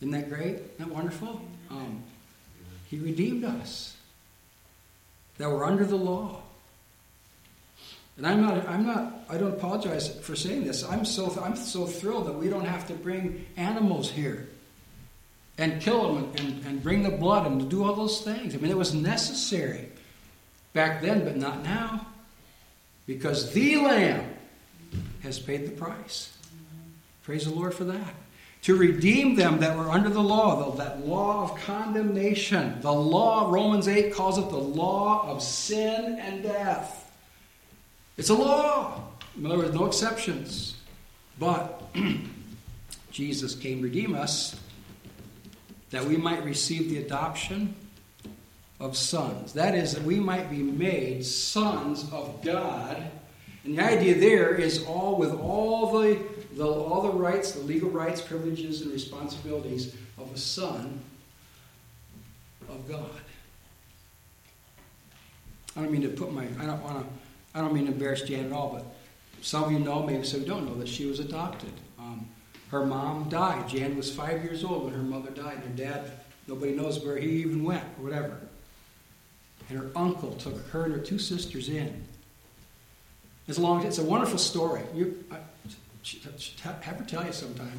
Isn't 0.00 0.12
that 0.12 0.28
great? 0.28 0.54
Isn't 0.54 0.78
that 0.78 0.88
wonderful? 0.88 1.40
Um, 1.70 2.02
he 2.86 2.98
redeemed 2.98 3.44
us 3.44 3.96
that 5.38 5.50
were 5.50 5.64
under 5.64 5.84
the 5.84 5.96
law. 5.96 6.42
And 8.16 8.26
I'm 8.26 8.40
not, 8.42 8.68
I'm 8.68 8.84
not, 8.84 9.12
I 9.28 9.38
don't 9.38 9.52
apologize 9.52 10.18
for 10.20 10.34
saying 10.34 10.64
this. 10.64 10.84
I'm 10.84 11.04
so, 11.04 11.40
I'm 11.40 11.54
so 11.54 11.86
thrilled 11.86 12.26
that 12.26 12.34
we 12.34 12.48
don't 12.48 12.64
have 12.64 12.86
to 12.88 12.94
bring 12.94 13.46
animals 13.56 14.10
here 14.10 14.48
and 15.56 15.80
kill 15.80 16.14
them 16.14 16.24
and, 16.24 16.40
and, 16.40 16.66
and 16.66 16.82
bring 16.82 17.02
the 17.02 17.10
blood 17.10 17.46
and 17.46 17.70
do 17.70 17.84
all 17.84 17.94
those 17.94 18.20
things. 18.22 18.54
I 18.54 18.58
mean, 18.58 18.70
it 18.70 18.76
was 18.76 18.92
necessary 18.92 19.88
back 20.72 21.00
then, 21.00 21.24
but 21.24 21.36
not 21.36 21.62
now. 21.62 22.06
Because 23.06 23.52
the 23.52 23.76
Lamb 23.76 24.34
has 25.22 25.38
paid 25.38 25.66
the 25.66 25.70
price. 25.70 26.36
Praise 27.22 27.44
the 27.44 27.54
Lord 27.54 27.74
for 27.74 27.84
that. 27.84 28.14
To 28.62 28.76
redeem 28.76 29.36
them 29.36 29.60
that 29.60 29.76
were 29.76 29.88
under 29.88 30.08
the 30.08 30.22
law, 30.22 30.72
that 30.72 31.06
law 31.06 31.44
of 31.44 31.60
condemnation. 31.60 32.80
The 32.80 32.92
law, 32.92 33.50
Romans 33.50 33.88
8 33.88 34.12
calls 34.12 34.36
it 34.38 34.50
the 34.50 34.58
law 34.58 35.30
of 35.30 35.42
sin 35.42 36.18
and 36.20 36.42
death. 36.42 37.10
It's 38.16 38.30
a 38.30 38.34
law. 38.34 39.04
In 39.36 39.46
other 39.46 39.58
words, 39.58 39.74
no 39.74 39.86
exceptions. 39.86 40.76
But 41.38 41.82
Jesus 43.12 43.54
came 43.54 43.78
to 43.78 43.84
redeem 43.84 44.14
us 44.14 44.58
that 45.90 46.04
we 46.04 46.16
might 46.16 46.44
receive 46.44 46.90
the 46.90 46.98
adoption 46.98 47.74
of 48.80 48.96
sons. 48.96 49.54
That 49.54 49.74
is, 49.74 49.94
that 49.94 50.02
we 50.02 50.20
might 50.20 50.50
be 50.50 50.62
made 50.62 51.24
sons 51.24 52.06
of 52.12 52.42
God. 52.42 53.02
And 53.64 53.78
the 53.78 53.84
idea 53.84 54.14
there 54.18 54.54
is 54.54 54.84
all 54.84 55.16
with 55.16 55.32
all 55.32 55.98
the, 55.98 56.18
the, 56.52 56.66
all 56.66 57.02
the 57.02 57.10
rights, 57.10 57.52
the 57.52 57.60
legal 57.60 57.90
rights, 57.90 58.20
privileges, 58.20 58.82
and 58.82 58.92
responsibilities 58.92 59.94
of 60.16 60.32
a 60.32 60.38
son 60.38 61.00
of 62.68 62.88
God. 62.88 63.10
I 65.76 65.82
don't 65.82 65.92
mean 65.92 66.02
to 66.02 66.08
put 66.08 66.32
my 66.32 66.44
I 66.58 66.66
don't 66.66 66.82
want 66.82 66.98
to 66.98 67.58
I 67.58 67.60
don't 67.60 67.72
mean 67.72 67.86
to 67.86 67.92
embarrass 67.92 68.22
Jan 68.22 68.46
at 68.46 68.52
all, 68.52 68.70
but 68.72 68.84
some 69.40 69.64
of 69.64 69.72
you 69.72 69.78
know, 69.78 70.02
maybe 70.02 70.24
some 70.24 70.44
don't 70.44 70.66
know, 70.66 70.74
that 70.74 70.88
she 70.88 71.06
was 71.06 71.20
adopted. 71.20 71.72
Um, 71.98 72.28
her 72.70 72.84
mom 72.84 73.28
died. 73.28 73.68
Jan 73.68 73.96
was 73.96 74.14
five 74.14 74.44
years 74.44 74.64
old 74.64 74.84
when 74.84 74.94
her 74.94 75.02
mother 75.02 75.30
died. 75.30 75.58
Her 75.58 75.74
dad, 75.74 76.10
nobody 76.46 76.72
knows 76.72 77.00
where 77.00 77.16
he 77.16 77.28
even 77.28 77.64
went, 77.64 77.84
or 77.98 78.04
whatever. 78.04 78.38
And 79.68 79.78
her 79.78 79.90
uncle 79.96 80.32
took 80.32 80.66
her 80.68 80.84
and 80.84 80.94
her 80.94 81.00
two 81.00 81.18
sisters 81.18 81.68
in. 81.68 82.04
It's 83.46 83.58
a 83.58 83.60
long, 83.62 83.84
it's 83.84 83.98
a 83.98 84.04
wonderful 84.04 84.38
story. 84.38 84.82
You, 84.94 85.24
I, 85.30 85.38
have 86.60 86.96
her 86.96 87.04
tell 87.04 87.24
you 87.24 87.32
sometime. 87.32 87.78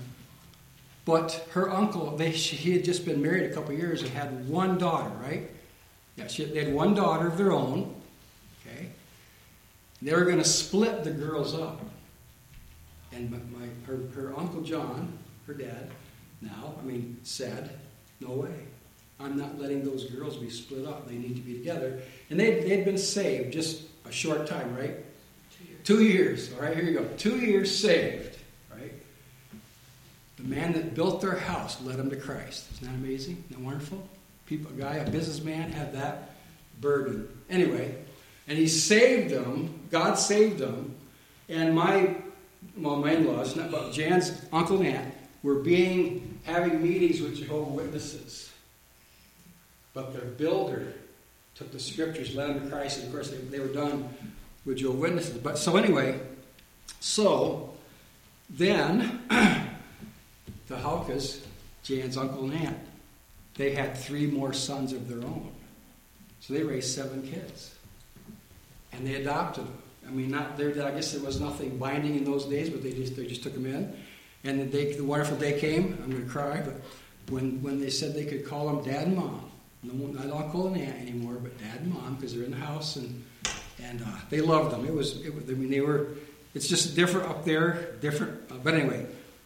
But 1.06 1.48
her 1.52 1.72
uncle, 1.72 2.16
they, 2.18 2.32
she, 2.34 2.56
he 2.56 2.74
had 2.74 2.84
just 2.84 3.06
been 3.06 3.22
married 3.22 3.50
a 3.50 3.54
couple 3.54 3.74
years 3.74 4.02
and 4.02 4.12
had 4.12 4.48
one 4.48 4.78
daughter, 4.78 5.12
right? 5.22 5.50
Yeah, 6.16 6.28
she, 6.28 6.46
they 6.46 6.66
had 6.66 6.74
one 6.74 6.94
daughter 6.94 7.28
of 7.28 7.38
their 7.38 7.52
own. 7.52 7.96
Okay, 8.62 8.90
they 10.02 10.14
were 10.14 10.26
going 10.26 10.38
to 10.38 10.44
split 10.44 11.04
the 11.04 11.12
girls 11.12 11.56
up. 11.56 11.82
And 13.12 13.32
my, 13.32 13.66
her, 13.88 14.00
her 14.14 14.38
Uncle 14.38 14.62
John, 14.62 15.18
her 15.48 15.54
dad, 15.54 15.90
now, 16.42 16.76
I 16.80 16.86
mean, 16.86 17.18
said, 17.24 17.78
No 18.20 18.32
way. 18.32 18.66
I'm 19.20 19.38
not 19.38 19.60
letting 19.60 19.84
those 19.84 20.06
girls 20.06 20.38
be 20.38 20.50
split 20.50 20.86
up. 20.86 21.10
They 21.10 21.16
need 21.16 21.36
to 21.36 21.42
be 21.42 21.54
together. 21.54 22.02
And 22.30 22.40
they'd, 22.40 22.62
they'd 22.62 22.86
been 22.86 22.98
saved 22.98 23.52
just 23.52 23.82
a 24.06 24.12
short 24.12 24.48
time, 24.48 24.76
right? 24.76 24.96
Two 25.90 26.04
years. 26.04 26.54
All 26.54 26.62
right, 26.62 26.76
here 26.76 26.86
you 26.86 27.00
go. 27.00 27.04
Two 27.18 27.40
years 27.40 27.76
saved, 27.76 28.38
right? 28.72 28.94
The 30.38 30.44
man 30.44 30.74
that 30.74 30.94
built 30.94 31.20
their 31.20 31.36
house 31.36 31.82
led 31.82 31.98
them 31.98 32.12
to 32.12 32.16
Christ. 32.16 32.68
Isn't 32.74 32.88
that 32.90 32.94
amazing? 32.94 33.44
Isn't 33.50 33.60
that 33.60 33.66
wonderful? 33.66 34.08
People, 34.46 34.70
a 34.70 34.80
guy, 34.80 34.98
a 34.98 35.10
businessman, 35.10 35.72
had 35.72 35.96
that 35.96 36.36
burden. 36.80 37.28
Anyway, 37.50 37.96
and 38.48 38.56
he 38.56 38.68
saved 38.68 39.32
them. 39.32 39.80
God 39.90 40.20
saved 40.20 40.60
them. 40.60 40.94
And 41.50 41.74
my, 41.74 42.18
well, 42.78 42.98
my 42.98 43.14
in-laws, 43.14 43.56
not, 43.56 43.92
Jan's 43.92 44.46
uncle 44.54 44.78
and 44.82 44.96
aunt, 44.96 45.14
were 45.42 45.56
being 45.56 46.40
having 46.44 46.84
meetings 46.84 47.20
with 47.20 47.36
Jehovah 47.36 47.72
Witnesses. 47.72 48.52
But 49.96 50.14
their 50.14 50.26
builder 50.26 50.94
took 51.56 51.72
the 51.72 51.80
scriptures, 51.80 52.36
led 52.36 52.50
them 52.50 52.62
to 52.62 52.70
Christ, 52.70 53.00
and 53.00 53.08
of 53.08 53.12
course 53.12 53.32
they, 53.32 53.38
they 53.38 53.60
were 53.60 53.74
done 53.74 54.08
with 54.66 54.78
Jehovah 54.78 55.00
Witnesses. 55.00 55.38
But 55.38 55.58
so 55.58 55.78
anyway, 55.78 56.20
so 57.00 57.74
then 58.50 59.22
the 59.30 60.76
Halkas, 60.76 61.42
Jan's 61.84 62.18
uncle 62.18 62.46
and 62.46 62.54
aunt, 62.54 62.78
they 63.56 63.72
had 63.72 63.98
three 63.98 64.28
more 64.28 64.54
sons 64.54 64.94
of 64.94 65.08
their 65.08 65.20
own. 65.20 65.52
So 66.40 66.54
they 66.54 66.64
raised 66.64 66.96
seven 66.96 67.22
kids 67.22 67.76
and 68.92 69.06
they 69.06 69.16
adopted 69.16 69.66
them. 69.66 69.78
I 70.08 70.12
mean, 70.12 70.32
not 70.32 70.58
there. 70.58 70.70
I 70.70 70.92
guess 70.92 71.12
there 71.12 71.24
was 71.24 71.40
nothing 71.40 71.78
binding 71.78 72.16
in 72.16 72.24
those 72.24 72.46
days, 72.46 72.70
but 72.70 72.82
they 72.82 72.92
just 72.92 73.16
they 73.16 73.28
just 73.28 73.44
took 73.44 73.54
them 73.54 73.66
in. 73.66 73.96
And 74.44 74.60
the 74.60 74.66
day, 74.66 74.94
the 74.94 75.04
wonderful 75.04 75.38
day 75.38 75.60
came. 75.60 76.00
I'm 76.04 76.10
going 76.10 76.24
to 76.24 76.30
cry, 76.30 76.62
but 76.62 76.76
when 77.32 77.62
when 77.62 77.80
they 77.80 77.90
said 77.90 78.16
they 78.16 78.26
could 78.26 78.46
call 78.46 78.68
them 78.68 78.84
dad 78.84 79.08
and 79.08 79.18
mom, 79.18 79.52
no, 79.84 79.94
not 79.94 80.36
uncle 80.36 80.68
and 80.68 80.78
aunt 80.78 80.98
anymore, 81.00 81.36
but 81.36 81.58
dad 81.60 81.82
and 81.82 81.94
mom 81.94 82.16
because 82.16 82.34
they're 82.34 82.46
in 82.46 82.52
the 82.52 82.58
house 82.58 82.96
and 82.96 83.24
and 83.84 84.02
uh, 84.02 84.06
they 84.30 84.42
loved 84.42 84.72
them. 84.72 84.86
It 84.86 84.94
was, 84.94 85.22
it 85.22 85.34
I 85.34 85.54
mean, 85.54 85.70
they 85.70 85.82
were. 85.82 86.08
It's 86.54 86.68
just 86.68 86.96
different 86.96 87.30
up 87.30 87.46
there, 87.46 87.94
different. 88.02 88.52
Uh, 88.52 88.56
but 88.64 88.74
anyway, 88.74 89.06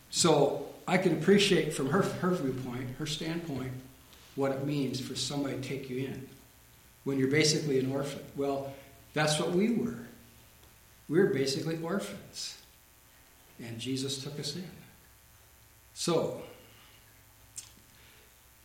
so 0.09 0.67
I 0.87 0.97
can 0.97 1.13
appreciate 1.13 1.73
from 1.73 1.89
her 1.89 2.01
her 2.01 2.31
viewpoint, 2.31 2.89
her 2.97 3.05
standpoint, 3.05 3.73
what 4.35 4.51
it 4.51 4.65
means 4.65 4.99
for 4.99 5.15
somebody 5.15 5.55
to 5.55 5.61
take 5.61 5.89
you 5.89 6.05
in 6.07 6.27
when 7.03 7.19
you're 7.19 7.31
basically 7.31 7.79
an 7.79 7.91
orphan. 7.91 8.21
Well 8.35 8.73
that's 9.13 9.39
what 9.39 9.51
we 9.51 9.71
were. 9.71 10.07
We 11.07 11.19
were 11.19 11.27
basically 11.27 11.77
orphans. 11.81 12.57
And 13.59 13.79
Jesus 13.79 14.23
took 14.23 14.39
us 14.39 14.55
in. 14.55 14.67
So, 15.93 16.41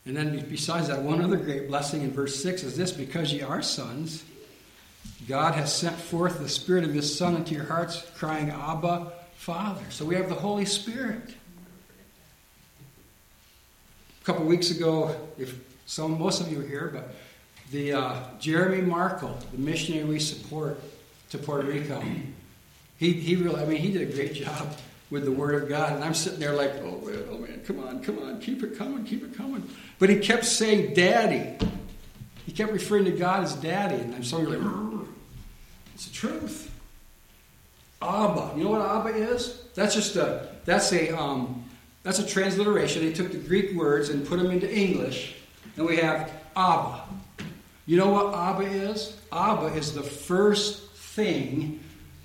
and 0.06 0.16
then 0.16 0.46
besides 0.48 0.88
that, 0.88 1.02
one 1.02 1.22
other 1.22 1.36
great 1.36 1.68
blessing 1.68 2.02
in 2.02 2.10
verse 2.10 2.42
6 2.42 2.62
is 2.62 2.76
this 2.76 2.90
because 2.90 3.32
ye 3.32 3.42
are 3.42 3.60
sons, 3.60 4.24
God 5.28 5.54
has 5.54 5.74
sent 5.74 5.96
forth 5.96 6.38
the 6.38 6.48
Spirit 6.48 6.84
of 6.84 6.94
His 6.94 7.16
Son 7.16 7.36
into 7.36 7.54
your 7.54 7.64
hearts, 7.64 8.04
crying, 8.16 8.50
Abba, 8.50 9.12
Father. 9.36 9.84
So 9.90 10.04
we 10.04 10.14
have 10.14 10.28
the 10.28 10.34
Holy 10.34 10.64
Spirit. 10.64 11.34
A 14.20 14.24
couple 14.24 14.44
weeks 14.44 14.70
ago, 14.70 15.14
if 15.38 15.58
some, 15.86 16.18
most 16.18 16.40
of 16.40 16.50
you 16.50 16.60
are 16.60 16.66
here, 16.66 16.90
but 16.92 17.14
the 17.70 17.92
uh, 17.92 18.16
Jeremy 18.38 18.82
Markle, 18.82 19.36
the 19.52 19.58
missionary 19.58 20.04
we 20.04 20.18
support 20.18 20.80
to 21.30 21.38
Puerto 21.38 21.66
Rico, 21.66 22.02
he, 22.96 23.12
he 23.12 23.36
really, 23.36 23.60
I 23.60 23.64
mean, 23.64 23.78
he 23.78 23.92
did 23.92 24.08
a 24.08 24.12
great 24.12 24.34
job 24.34 24.76
with 25.10 25.24
the 25.24 25.32
Word 25.32 25.62
of 25.62 25.68
God. 25.68 25.92
And 25.92 26.04
I'm 26.04 26.14
sitting 26.14 26.40
there 26.40 26.54
like, 26.54 26.72
oh 26.82 27.00
man, 27.04 27.24
oh 27.30 27.38
man, 27.38 27.60
come 27.64 27.78
on, 27.80 28.02
come 28.02 28.18
on, 28.18 28.40
keep 28.40 28.62
it 28.62 28.76
coming, 28.76 29.04
keep 29.04 29.22
it 29.24 29.36
coming. 29.36 29.68
But 29.98 30.10
he 30.10 30.18
kept 30.18 30.44
saying, 30.44 30.94
Daddy. 30.94 31.56
He 32.44 32.52
kept 32.52 32.72
referring 32.72 33.04
to 33.04 33.10
God 33.10 33.44
as 33.44 33.54
Daddy. 33.56 33.96
And 33.96 34.14
I'm 34.14 34.24
so 34.24 34.38
like, 34.38 34.58
it's 35.98 36.06
the 36.06 36.14
truth. 36.14 36.70
Abba. 38.00 38.52
You 38.56 38.62
know 38.62 38.70
what 38.70 38.82
Abba 38.82 39.08
is? 39.08 39.64
That's 39.74 39.96
just 39.96 40.14
a, 40.14 40.46
that's 40.64 40.92
a, 40.92 41.10
um, 41.18 41.64
that's 42.04 42.20
a 42.20 42.26
transliteration. 42.26 43.04
They 43.04 43.12
took 43.12 43.32
the 43.32 43.38
Greek 43.38 43.74
words 43.74 44.08
and 44.08 44.24
put 44.24 44.38
them 44.38 44.52
into 44.52 44.72
English. 44.72 45.34
And 45.76 45.84
we 45.84 45.96
have 45.96 46.30
Abba. 46.54 47.02
You 47.86 47.96
know 47.96 48.10
what 48.10 48.32
Abba 48.32 48.62
is? 48.62 49.16
Abba 49.32 49.74
is 49.74 49.92
the 49.92 50.04
first 50.04 50.88
thing 50.92 51.80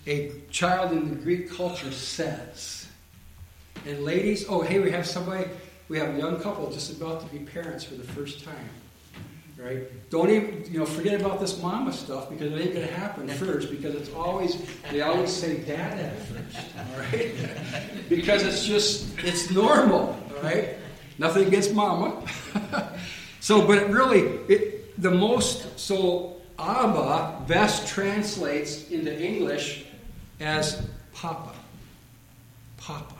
a 0.05 0.31
child 0.51 0.91
in 0.91 1.09
the 1.09 1.15
Greek 1.15 1.49
culture 1.49 1.91
says. 1.91 2.87
And 3.87 4.03
ladies, 4.03 4.45
oh, 4.47 4.61
hey, 4.61 4.81
we 4.81 4.91
have 4.91 5.07
somebody, 5.07 5.49
we 5.89 5.97
have 5.97 6.13
a 6.13 6.17
young 6.19 6.39
couple 6.41 6.69
just 6.71 6.91
about 6.91 7.21
to 7.21 7.35
be 7.35 7.39
parents 7.39 7.83
for 7.83 7.95
the 7.95 8.03
first 8.03 8.43
time. 8.43 8.69
Right? 9.57 10.09
Don't 10.09 10.29
even, 10.29 10.65
you 10.71 10.79
know, 10.79 10.85
forget 10.85 11.19
about 11.19 11.39
this 11.39 11.61
mama 11.61 11.93
stuff 11.93 12.29
because 12.29 12.51
it 12.51 12.59
ain't 12.59 12.73
going 12.73 12.87
to 12.87 12.93
happen 12.93 13.27
first 13.27 13.69
because 13.69 13.93
it's 13.95 14.11
always, 14.13 14.57
they 14.91 15.01
always 15.01 15.31
say 15.31 15.59
dad 15.59 15.99
at 15.99 16.19
first. 16.19 16.65
All 16.77 16.99
right? 16.99 17.35
because 18.09 18.43
it's 18.43 18.65
just, 18.65 19.17
it's 19.19 19.51
normal. 19.51 20.17
All 20.35 20.43
right? 20.43 20.69
Nothing 21.19 21.47
against 21.47 21.73
mama. 21.73 22.21
so, 23.39 23.65
but 23.65 23.77
it 23.77 23.89
really, 23.89 24.21
it, 24.51 25.01
the 25.01 25.11
most, 25.11 25.79
so 25.79 26.37
Abba 26.57 27.45
best 27.47 27.87
translates 27.87 28.89
into 28.89 29.17
English 29.21 29.85
as 30.39 30.87
Papa. 31.13 31.53
Papa. 32.77 33.15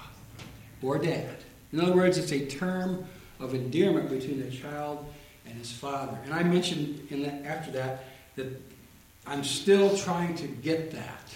Or 0.82 0.98
Dad. 0.98 1.38
In 1.72 1.80
other 1.80 1.93
words, 1.93 2.17
it's 2.17 2.32
a 2.32 2.46
term 2.46 3.06
of 3.39 3.54
endearment 3.54 4.10
between 4.10 4.41
a 4.41 4.52
child 4.52 5.06
and 5.54 5.62
his 5.62 5.72
father. 5.72 6.18
And 6.26 6.34
I 6.34 6.42
mentioned 6.42 7.08
in 7.12 7.22
that, 7.22 7.46
after 7.46 7.72
that 7.74 8.06
that 8.36 8.48
I'm 9.28 9.44
still 9.44 9.96
trying 9.96 10.34
to 10.38 10.48
get 10.48 10.92
that. 10.92 11.34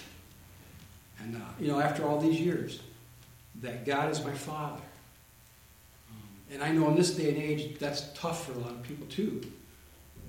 And, 1.20 1.36
uh, 1.36 1.40
you 1.60 1.68
know, 1.68 1.80
after 1.80 2.04
all 2.04 2.20
these 2.20 2.40
years, 2.40 2.82
that 3.62 3.86
God 3.86 4.12
is 4.12 4.24
my 4.24 4.34
father. 4.34 4.82
Um, 6.10 6.30
and 6.52 6.64
I 6.64 6.72
know 6.72 6.90
in 6.90 6.96
this 6.96 7.12
day 7.12 7.30
and 7.30 7.38
age, 7.38 7.78
that's 7.78 8.12
tough 8.14 8.46
for 8.46 8.54
a 8.54 8.58
lot 8.58 8.72
of 8.72 8.82
people 8.84 9.06
too. 9.06 9.42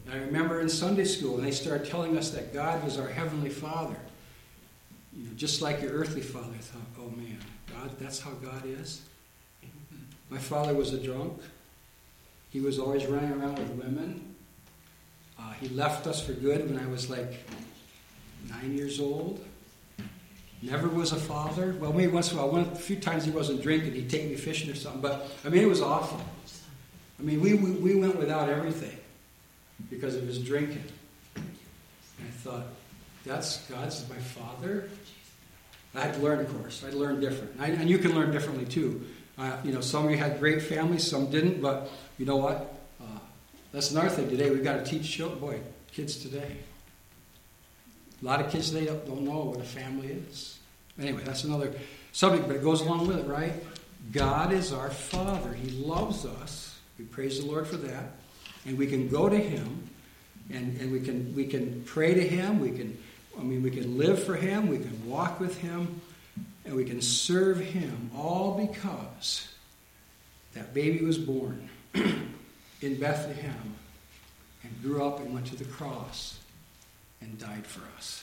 And 0.05 0.15
I 0.15 0.19
remember 0.19 0.61
in 0.61 0.69
Sunday 0.69 1.05
school, 1.05 1.37
when 1.37 1.45
they 1.45 1.51
started 1.51 1.89
telling 1.89 2.17
us 2.19 2.31
that 2.31 2.53
God 2.53 2.85
was 2.85 2.99
our 2.99 3.09
Heavenly 3.09 3.51
Father. 3.51 3.97
you 5.17 5.25
know, 5.25 5.35
just 5.35 5.63
like 5.63 5.81
your 5.81 5.93
earthly 5.93 6.21
father, 6.21 6.53
I 6.55 6.59
thought, 6.59 6.83
oh 7.01 7.11
man, 7.17 7.39
God, 7.73 7.91
that's 7.99 8.21
how 8.21 8.33
God 8.33 8.65
is. 8.67 9.01
My 10.29 10.39
father 10.39 10.75
was 10.75 10.93
a 10.93 10.99
drunk. 10.99 11.41
He 12.59 12.65
was 12.65 12.81
always 12.81 13.07
running 13.07 13.31
around 13.31 13.57
with 13.57 13.71
women. 13.85 14.35
Uh, 15.39 15.53
he 15.61 15.69
left 15.69 16.09
us 16.09 16.21
for 16.21 16.33
good 16.33 16.69
when 16.69 16.77
I 16.77 16.89
was 16.89 17.09
like 17.09 17.47
nine 18.49 18.77
years 18.77 18.99
old. 18.99 19.47
Never 20.61 20.89
was 20.89 21.13
a 21.13 21.21
father. 21.21 21.77
Well, 21.79 21.93
maybe 21.93 22.11
once 22.11 22.33
in 22.33 22.37
a 22.37 22.41
while, 22.41 22.51
one, 22.51 22.63
a 22.63 22.75
few 22.75 22.97
times 22.97 23.25
he 23.25 23.31
wasn't 23.31 23.63
drinking, 23.63 23.95
he'd 23.95 24.11
take 24.11 24.29
me 24.29 24.35
fishing 24.35 24.69
or 24.69 24.75
something. 24.75 25.01
But 25.01 25.31
I 25.45 25.51
mean, 25.51 25.63
it 25.63 25.69
was 25.69 25.81
awful. 25.81 26.21
I 27.21 27.23
mean, 27.23 27.41
we, 27.41 27.55
we, 27.55 27.71
we 27.71 27.95
went 27.95 28.17
without 28.17 28.49
everything 28.49 28.99
because 29.89 30.17
of 30.17 30.25
his 30.25 30.41
drinking. 30.41 30.83
And 31.37 31.47
I 32.27 32.31
thought, 32.43 32.67
that's 33.25 33.59
God's 33.69 34.05
my 34.09 34.17
father. 34.17 34.89
I 35.95 36.01
had 36.01 36.15
to 36.15 36.21
learn, 36.21 36.41
of 36.41 36.53
course. 36.61 36.85
I 36.85 36.91
learned 36.91 37.21
different, 37.21 37.53
I, 37.61 37.69
and 37.69 37.89
you 37.89 37.99
can 37.99 38.17
learn 38.17 38.33
differently 38.33 38.65
too. 38.65 39.07
Uh, 39.39 39.57
you 39.63 39.73
know, 39.73 39.81
some 39.81 40.05
of 40.05 40.11
you 40.11 40.17
had 40.17 40.39
great 40.41 40.63
families, 40.63 41.09
some 41.09 41.31
didn't. 41.31 41.61
But 41.61 41.91
you 42.19 42.27
know 42.27 42.37
what? 42.37 42.75
Uh, 43.01 43.19
that's 43.73 43.91
another 43.91 44.09
thing 44.09 44.29
today. 44.29 44.51
We've 44.51 44.65
got 44.65 44.85
to 44.85 44.91
teach 44.91 45.11
children, 45.11 45.39
boy, 45.39 45.61
kids 45.93 46.17
today. 46.17 46.57
A 48.21 48.25
lot 48.25 48.41
of 48.41 48.51
kids 48.51 48.71
today 48.71 48.87
don't 48.87 49.23
know 49.23 49.45
what 49.45 49.61
a 49.61 49.65
family 49.65 50.09
is. 50.09 50.59
Anyway, 51.01 51.23
that's 51.25 51.45
another 51.45 51.73
subject, 52.13 52.49
but 52.49 52.57
it 52.57 52.65
goes 52.65 52.81
along 52.81 53.07
with 53.07 53.19
it, 53.19 53.27
right? 53.27 53.53
God 54.13 54.53
is 54.53 54.73
our 54.73 54.91
Father. 54.91 55.53
He 55.53 55.71
loves 55.71 56.27
us. 56.27 56.79
We 56.99 57.05
praise 57.05 57.41
the 57.41 57.47
Lord 57.47 57.67
for 57.69 57.77
that. 57.77 58.13
And 58.67 58.77
we 58.77 58.87
can 58.89 59.09
go 59.09 59.29
to 59.29 59.37
Him 59.37 59.89
and, 60.51 60.81
and 60.81 60.91
we 60.91 61.01
can 61.01 61.35
we 61.35 61.47
can 61.47 61.83
pray 61.85 62.15
to 62.15 62.27
Him. 62.27 62.61
We 62.61 62.71
can 62.71 62.99
I 63.39 63.43
mean 63.43 63.63
we 63.63 63.71
can 63.71 63.99
live 63.99 64.23
for 64.23 64.35
Him, 64.35 64.69
we 64.69 64.79
can 64.79 65.09
walk 65.09 65.41
with 65.41 65.59
Him, 65.59 66.01
and 66.69 66.77
we 66.77 66.85
can 66.85 67.01
serve 67.01 67.59
Him 67.59 68.11
all 68.15 68.53
because 68.53 69.49
that 70.53 70.75
baby 70.75 71.03
was 71.03 71.17
born 71.17 71.71
in 71.95 73.01
Bethlehem 73.01 73.75
and 74.63 74.83
grew 74.83 75.03
up 75.03 75.19
and 75.21 75.33
went 75.33 75.47
to 75.47 75.57
the 75.57 75.65
cross 75.65 76.39
and 77.23 77.39
died 77.39 77.67
for 77.67 77.81
us. 77.97 78.23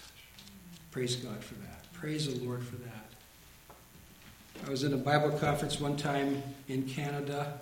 Praise 0.91 1.15
God 1.15 1.43
for 1.43 1.55
that. 1.55 1.91
Praise 1.93 2.31
the 2.31 2.45
Lord 2.45 2.63
for 2.63 2.75
that. 2.75 3.07
I 4.67 4.69
was 4.69 4.83
in 4.83 4.93
a 4.93 4.97
Bible 4.97 5.31
conference 5.31 5.79
one 5.79 5.97
time 5.97 6.43
in 6.67 6.83
Canada, 6.83 7.59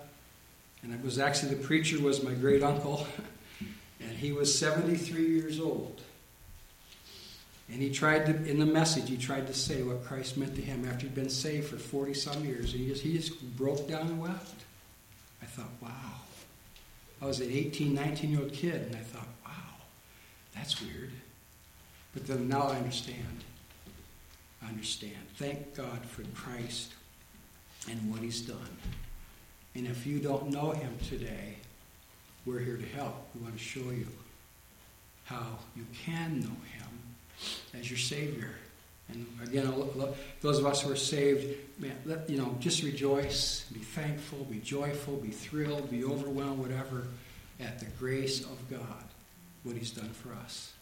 and 0.82 0.92
it 0.92 1.02
was 1.02 1.18
actually 1.18 1.54
the 1.54 1.64
preacher 1.64 1.98
was 1.98 2.22
my 2.22 2.34
great 2.34 2.62
uncle, 2.62 3.06
and 4.00 4.10
he 4.10 4.32
was 4.32 4.56
73 4.56 5.26
years 5.26 5.58
old. 5.58 6.02
And 7.72 7.80
he 7.80 7.90
tried 7.90 8.26
to, 8.26 8.50
in 8.50 8.58
the 8.58 8.66
message, 8.66 9.08
he 9.08 9.16
tried 9.16 9.46
to 9.46 9.54
say 9.54 9.82
what 9.82 10.04
Christ 10.04 10.36
meant 10.36 10.54
to 10.56 10.62
him 10.62 10.86
after 10.86 11.06
he'd 11.06 11.14
been 11.14 11.30
saved 11.30 11.68
for 11.68 11.76
40 11.76 12.14
some 12.14 12.44
years. 12.44 12.72
And 12.72 12.82
He 12.82 12.88
just, 12.88 13.02
he 13.02 13.16
just 13.16 13.56
broke 13.56 13.88
down 13.88 14.02
and 14.08 14.20
wept. 14.20 14.62
I 15.42 15.46
thought, 15.46 15.70
wow. 15.80 15.90
I 17.22 17.26
was 17.26 17.40
an 17.40 17.50
18, 17.50 17.94
19 17.94 18.30
year 18.30 18.40
old 18.40 18.52
kid, 18.52 18.82
and 18.82 18.96
I 18.96 19.00
thought, 19.00 19.28
wow, 19.46 19.52
that's 20.54 20.80
weird. 20.82 21.12
But 22.12 22.26
then 22.26 22.48
now 22.48 22.68
I 22.68 22.76
understand. 22.76 23.44
I 24.62 24.68
understand. 24.68 25.16
Thank 25.36 25.74
God 25.74 26.04
for 26.04 26.22
Christ 26.34 26.92
and 27.90 28.10
what 28.10 28.20
he's 28.20 28.42
done. 28.42 28.78
And 29.74 29.86
if 29.86 30.06
you 30.06 30.20
don't 30.20 30.50
know 30.50 30.70
him 30.70 30.96
today, 31.08 31.56
we're 32.44 32.60
here 32.60 32.76
to 32.76 32.86
help. 32.86 33.28
We 33.34 33.40
want 33.40 33.56
to 33.56 33.62
show 33.62 33.90
you 33.90 34.06
how 35.24 35.58
you 35.74 35.86
can 36.04 36.40
know 36.40 36.46
him 36.46 36.83
as 37.78 37.90
your 37.90 37.98
Savior. 37.98 38.50
And 39.08 39.26
again, 39.42 39.72
those 40.40 40.58
of 40.58 40.66
us 40.66 40.82
who 40.82 40.92
are 40.92 40.96
saved, 40.96 41.56
man, 41.78 41.96
you 42.26 42.38
know, 42.38 42.56
just 42.58 42.82
rejoice, 42.82 43.66
be 43.72 43.80
thankful, 43.80 44.44
be 44.50 44.60
joyful, 44.60 45.16
be 45.16 45.28
thrilled, 45.28 45.90
be 45.90 46.04
overwhelmed, 46.04 46.58
whatever, 46.58 47.06
at 47.60 47.78
the 47.78 47.86
grace 47.98 48.40
of 48.40 48.70
God, 48.70 49.04
what 49.62 49.76
He's 49.76 49.90
done 49.90 50.08
for 50.08 50.32
us. 50.44 50.72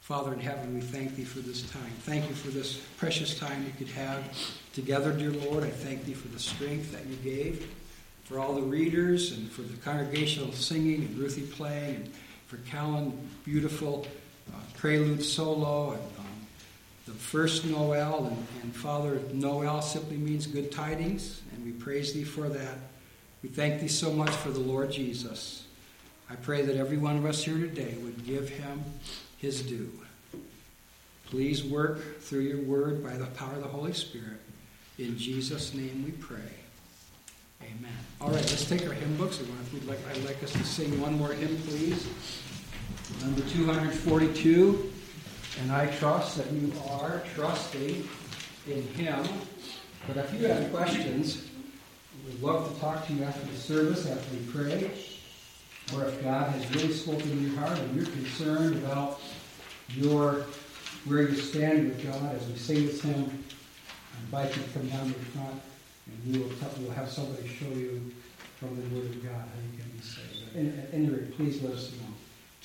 Father 0.00 0.32
in 0.32 0.38
heaven, 0.38 0.72
we 0.74 0.80
thank 0.80 1.16
Thee 1.16 1.24
for 1.24 1.40
this 1.40 1.68
time. 1.72 1.90
Thank 2.02 2.28
You 2.28 2.34
for 2.36 2.50
this 2.50 2.76
precious 2.96 3.36
time 3.36 3.64
you 3.64 3.72
could 3.76 3.92
have 3.94 4.22
together, 4.72 5.12
dear 5.12 5.32
Lord. 5.32 5.64
I 5.64 5.70
thank 5.70 6.04
Thee 6.04 6.14
for 6.14 6.28
the 6.28 6.38
strength 6.38 6.92
that 6.92 7.06
You 7.06 7.16
gave, 7.16 7.66
for 8.22 8.38
all 8.38 8.54
the 8.54 8.62
readers, 8.62 9.32
and 9.32 9.50
for 9.50 9.62
the 9.62 9.76
congregational 9.78 10.52
singing, 10.52 11.02
and 11.02 11.18
Ruthie 11.18 11.42
playing, 11.42 11.96
and 11.96 12.12
for 12.46 12.58
Callan, 12.58 13.18
beautiful 13.44 14.06
prelude 14.76 15.24
solo, 15.24 15.92
and 15.92 16.02
um, 16.18 16.46
the 17.06 17.12
first 17.12 17.64
Noel, 17.64 18.26
and, 18.26 18.46
and 18.62 18.74
Father, 18.74 19.20
Noel 19.32 19.82
simply 19.82 20.16
means 20.16 20.46
good 20.46 20.70
tidings, 20.70 21.42
and 21.52 21.64
we 21.64 21.72
praise 21.72 22.12
Thee 22.12 22.24
for 22.24 22.48
that. 22.48 22.78
We 23.42 23.48
thank 23.48 23.80
Thee 23.80 23.88
so 23.88 24.12
much 24.12 24.30
for 24.30 24.50
the 24.50 24.60
Lord 24.60 24.90
Jesus. 24.90 25.66
I 26.28 26.34
pray 26.34 26.62
that 26.62 26.76
every 26.76 26.98
one 26.98 27.16
of 27.16 27.24
us 27.24 27.44
here 27.44 27.58
today 27.58 27.94
would 28.02 28.26
give 28.26 28.48
Him 28.48 28.82
His 29.38 29.62
due. 29.62 29.90
Please 31.26 31.64
work 31.64 32.20
through 32.20 32.40
your 32.40 32.60
word 32.60 33.02
by 33.02 33.16
the 33.16 33.26
power 33.26 33.54
of 33.54 33.62
the 33.62 33.68
Holy 33.68 33.92
Spirit. 33.92 34.40
In 34.98 35.18
Jesus' 35.18 35.74
name 35.74 36.04
we 36.04 36.12
pray. 36.12 36.38
Amen. 37.62 37.92
All 38.20 38.28
right, 38.28 38.36
let's 38.36 38.68
take 38.68 38.86
our 38.86 38.92
hymn 38.92 39.16
books. 39.16 39.40
I'd 40.10 40.24
like 40.24 40.42
us 40.42 40.52
to 40.52 40.64
sing 40.64 41.00
one 41.00 41.18
more 41.18 41.32
hymn, 41.32 41.56
please. 41.62 42.08
Number 43.22 43.42
242. 43.48 44.92
And 45.62 45.72
I 45.72 45.86
trust 45.86 46.36
that 46.36 46.52
you 46.52 46.72
are 46.90 47.22
trusting 47.34 48.06
in 48.68 48.82
Him. 48.88 49.26
But 50.06 50.18
if 50.18 50.34
you 50.34 50.46
have 50.46 50.70
questions, 50.72 51.48
we'd 52.26 52.40
love 52.42 52.72
to 52.72 52.80
talk 52.80 53.06
to 53.06 53.12
you 53.12 53.24
after 53.24 53.44
the 53.46 53.56
service, 53.56 54.06
after 54.06 54.36
we 54.36 54.42
pray. 54.46 54.90
Or 55.94 56.04
if 56.04 56.22
God 56.22 56.50
has 56.50 56.74
really 56.74 56.92
spoken 56.92 57.30
in 57.30 57.50
your 57.50 57.60
heart 57.60 57.78
and 57.78 57.96
you're 57.96 58.06
concerned 58.06 58.76
about 58.84 59.20
your 59.88 60.44
where 61.04 61.22
you 61.22 61.36
stand 61.36 61.88
with 61.88 62.04
God 62.04 62.34
as 62.34 62.46
we 62.48 62.56
sing 62.56 62.86
this 62.86 63.00
hymn, 63.00 63.44
I 64.12 64.24
invite 64.24 64.56
you 64.56 64.62
to 64.62 64.68
come 64.70 64.88
down 64.88 65.12
to 65.12 65.18
the 65.18 65.24
front 65.26 65.60
and 66.06 66.34
we 66.34 66.38
will, 66.40 66.50
we'll 66.80 66.90
have 66.90 67.08
somebody 67.08 67.46
show 67.46 67.68
you 67.68 68.12
from 68.58 68.74
the 68.76 68.94
Word 68.94 69.06
of 69.06 69.22
God 69.22 69.32
how 69.32 69.60
you 69.70 69.78
can 69.78 69.90
be 69.90 70.02
saved. 70.02 70.56
Rate, 71.12 71.36
please 71.36 71.62
let 71.62 71.74
us 71.74 71.92
know. 71.92 72.05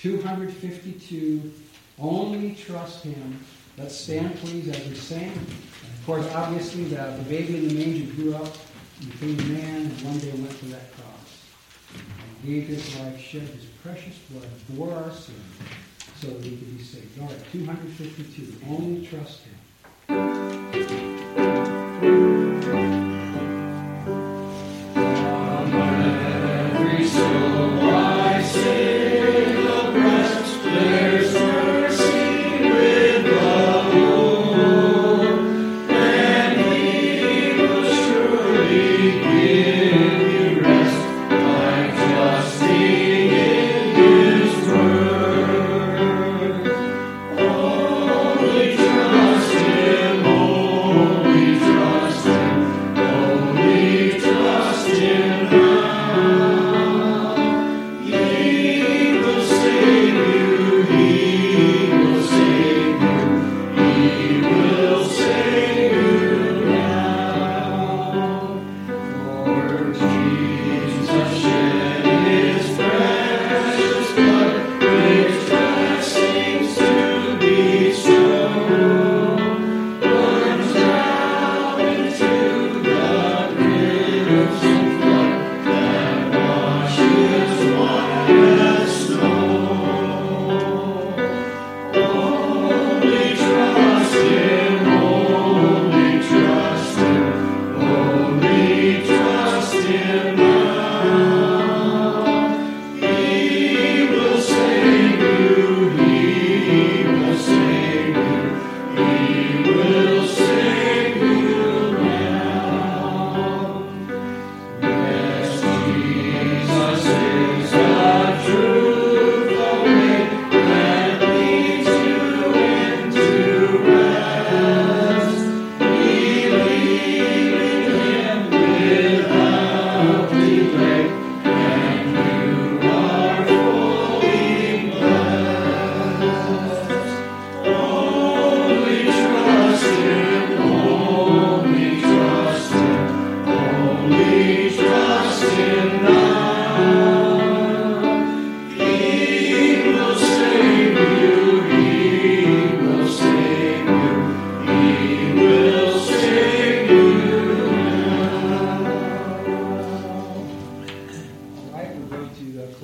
252. 0.02 1.54
Only 2.00 2.56
trust 2.56 3.04
him. 3.04 3.40
Let's 3.78 3.96
stand, 3.96 4.36
please, 4.38 4.68
as 4.68 4.88
we 4.88 4.96
sing. 4.96 5.32
Of 5.32 6.04
course, 6.06 6.28
obviously, 6.34 6.86
the, 6.86 7.16
the 7.18 7.26
baby 7.30 7.58
in 7.58 7.68
the 7.68 7.74
manger 7.76 8.14
grew 8.16 8.36
up, 8.36 8.52
became 9.00 9.40
a 9.40 9.44
man, 9.44 9.82
and 9.82 10.02
one 10.02 10.18
day 10.18 10.32
went 10.32 10.58
to 10.60 10.66
that 10.66 10.92
cross. 10.96 11.46
And 11.94 12.50
gave 12.50 12.68
his 12.68 13.00
life, 13.00 13.20
shed 13.20 13.44
his 13.44 13.66
precious 13.84 14.18
blood, 14.32 14.50
bore 14.70 14.94
our 14.94 15.12
sins, 15.12 15.38
so 16.20 16.28
that 16.28 16.38
we 16.38 16.50
could 16.50 16.78
be 16.78 16.84
saved. 16.84 17.22
All 17.22 17.28
right, 17.28 17.52
252. 17.52 18.66
Only 18.68 19.06
trust 19.06 19.42
him. 19.42 21.21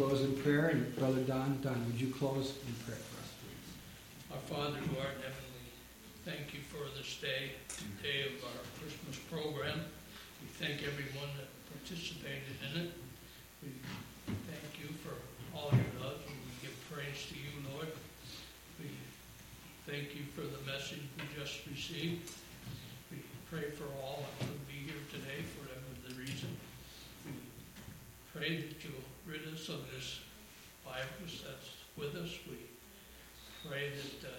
Close 0.08 0.22
in 0.22 0.38
prayer. 0.40 0.68
And 0.68 0.96
Brother 0.96 1.20
Don, 1.28 1.60
Don, 1.62 1.76
would 1.86 2.00
you 2.00 2.08
close 2.08 2.56
in 2.64 2.74
prayer 2.88 2.96
for 3.12 3.20
us, 3.20 3.32
please? 3.44 3.68
Our 4.32 4.44
Father 4.48 4.80
who 4.80 4.96
art 5.04 5.20
in 5.20 5.28
heavenly, 5.28 5.68
thank 6.24 6.56
you 6.56 6.64
for 6.72 6.88
this 6.96 7.20
day, 7.20 7.52
day 8.00 8.32
of 8.32 8.40
our 8.40 8.64
Christmas 8.80 9.20
program. 9.28 9.84
We 10.40 10.48
thank 10.64 10.80
everyone 10.88 11.28
that 11.36 11.52
participated 11.76 12.56
in 12.72 12.88
it. 12.88 12.92
We 13.60 13.76
thank 14.48 14.80
you 14.80 14.96
for 15.04 15.12
all 15.52 15.76
your 15.76 15.92
love, 16.00 16.24
and 16.24 16.40
we 16.40 16.56
give 16.64 16.76
praise 16.88 17.28
to 17.28 17.36
you, 17.36 17.52
Lord. 17.76 17.92
We 18.80 18.88
thank 19.92 20.16
you 20.16 20.24
for 20.32 20.48
the 20.48 20.64
message 20.64 21.04
we 21.20 21.28
just 21.36 21.68
received. 21.68 22.32
We 23.12 23.20
pray 23.52 23.76
for 23.76 23.92
all 24.00 24.24
that 24.24 24.48
will 24.48 24.64
be 24.72 24.88
here 24.88 25.04
today, 25.12 25.44
for 25.52 25.68
whatever 25.68 25.92
the 26.08 26.16
reason. 26.16 26.56
We 27.28 27.36
pray 28.32 28.56
that 28.64 28.80
you'll 28.80 29.04
rid 29.28 29.44
us 29.54 29.68
of 29.68 29.84
this 29.92 30.24
virus 30.88 31.44
that's 31.44 31.70
with 32.00 32.16
us. 32.16 32.32
We 32.48 32.64
pray 33.68 33.92
that 33.92 34.24
uh, 34.24 34.32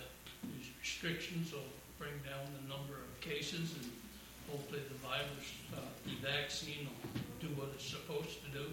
these 0.48 0.72
restrictions 0.80 1.52
will 1.52 1.68
bring 2.00 2.16
down 2.24 2.48
the 2.56 2.64
number 2.64 2.96
of 2.96 3.10
cases 3.20 3.76
and 3.76 3.86
hopefully 4.48 4.80
the 4.88 4.96
virus, 5.04 5.46
uh, 5.76 5.84
the 6.08 6.16
vaccine 6.24 6.88
will 6.88 7.20
do 7.36 7.52
what 7.60 7.68
it's 7.76 7.84
supposed 7.84 8.40
to 8.46 8.50
do. 8.50 8.66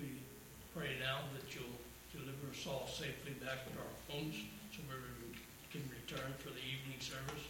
We 0.00 0.24
pray 0.72 0.96
now 1.04 1.28
that 1.36 1.52
you'll 1.52 1.78
deliver 2.08 2.48
us 2.48 2.64
all 2.64 2.88
safely 2.88 3.36
back 3.44 3.68
to 3.68 3.72
our 3.76 3.94
homes 4.08 4.40
so 4.72 4.80
we 4.88 5.36
can 5.68 5.84
return 5.92 6.32
for 6.40 6.48
the 6.48 6.64
evening 6.64 6.96
service. 6.98 7.44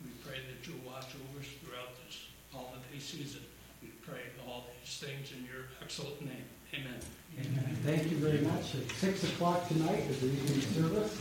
We 0.00 0.08
pray 0.24 0.40
that 0.40 0.64
you'll 0.64 0.88
watch 0.88 1.12
over 1.12 1.44
us 1.44 1.50
throughout 1.60 1.92
this 2.08 2.32
holiday 2.48 2.96
season. 2.96 3.44
We 3.84 3.92
pray 4.00 4.24
all 4.48 4.72
these 4.80 4.96
things 4.96 5.36
in 5.36 5.44
your 5.44 5.68
excellent 5.84 6.24
name. 6.24 6.48
Amen. 6.74 6.98
Amen. 7.38 7.76
Thank 7.84 8.10
you 8.10 8.16
very 8.16 8.40
much. 8.40 8.74
At 8.74 8.90
6 8.90 9.24
o'clock 9.24 9.68
tonight 9.68 10.10
is 10.10 10.20
the 10.20 10.26
evening 10.26 10.60
service. 10.60 11.20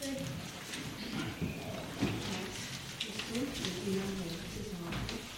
Thank 0.00 0.18
you. 4.28 4.41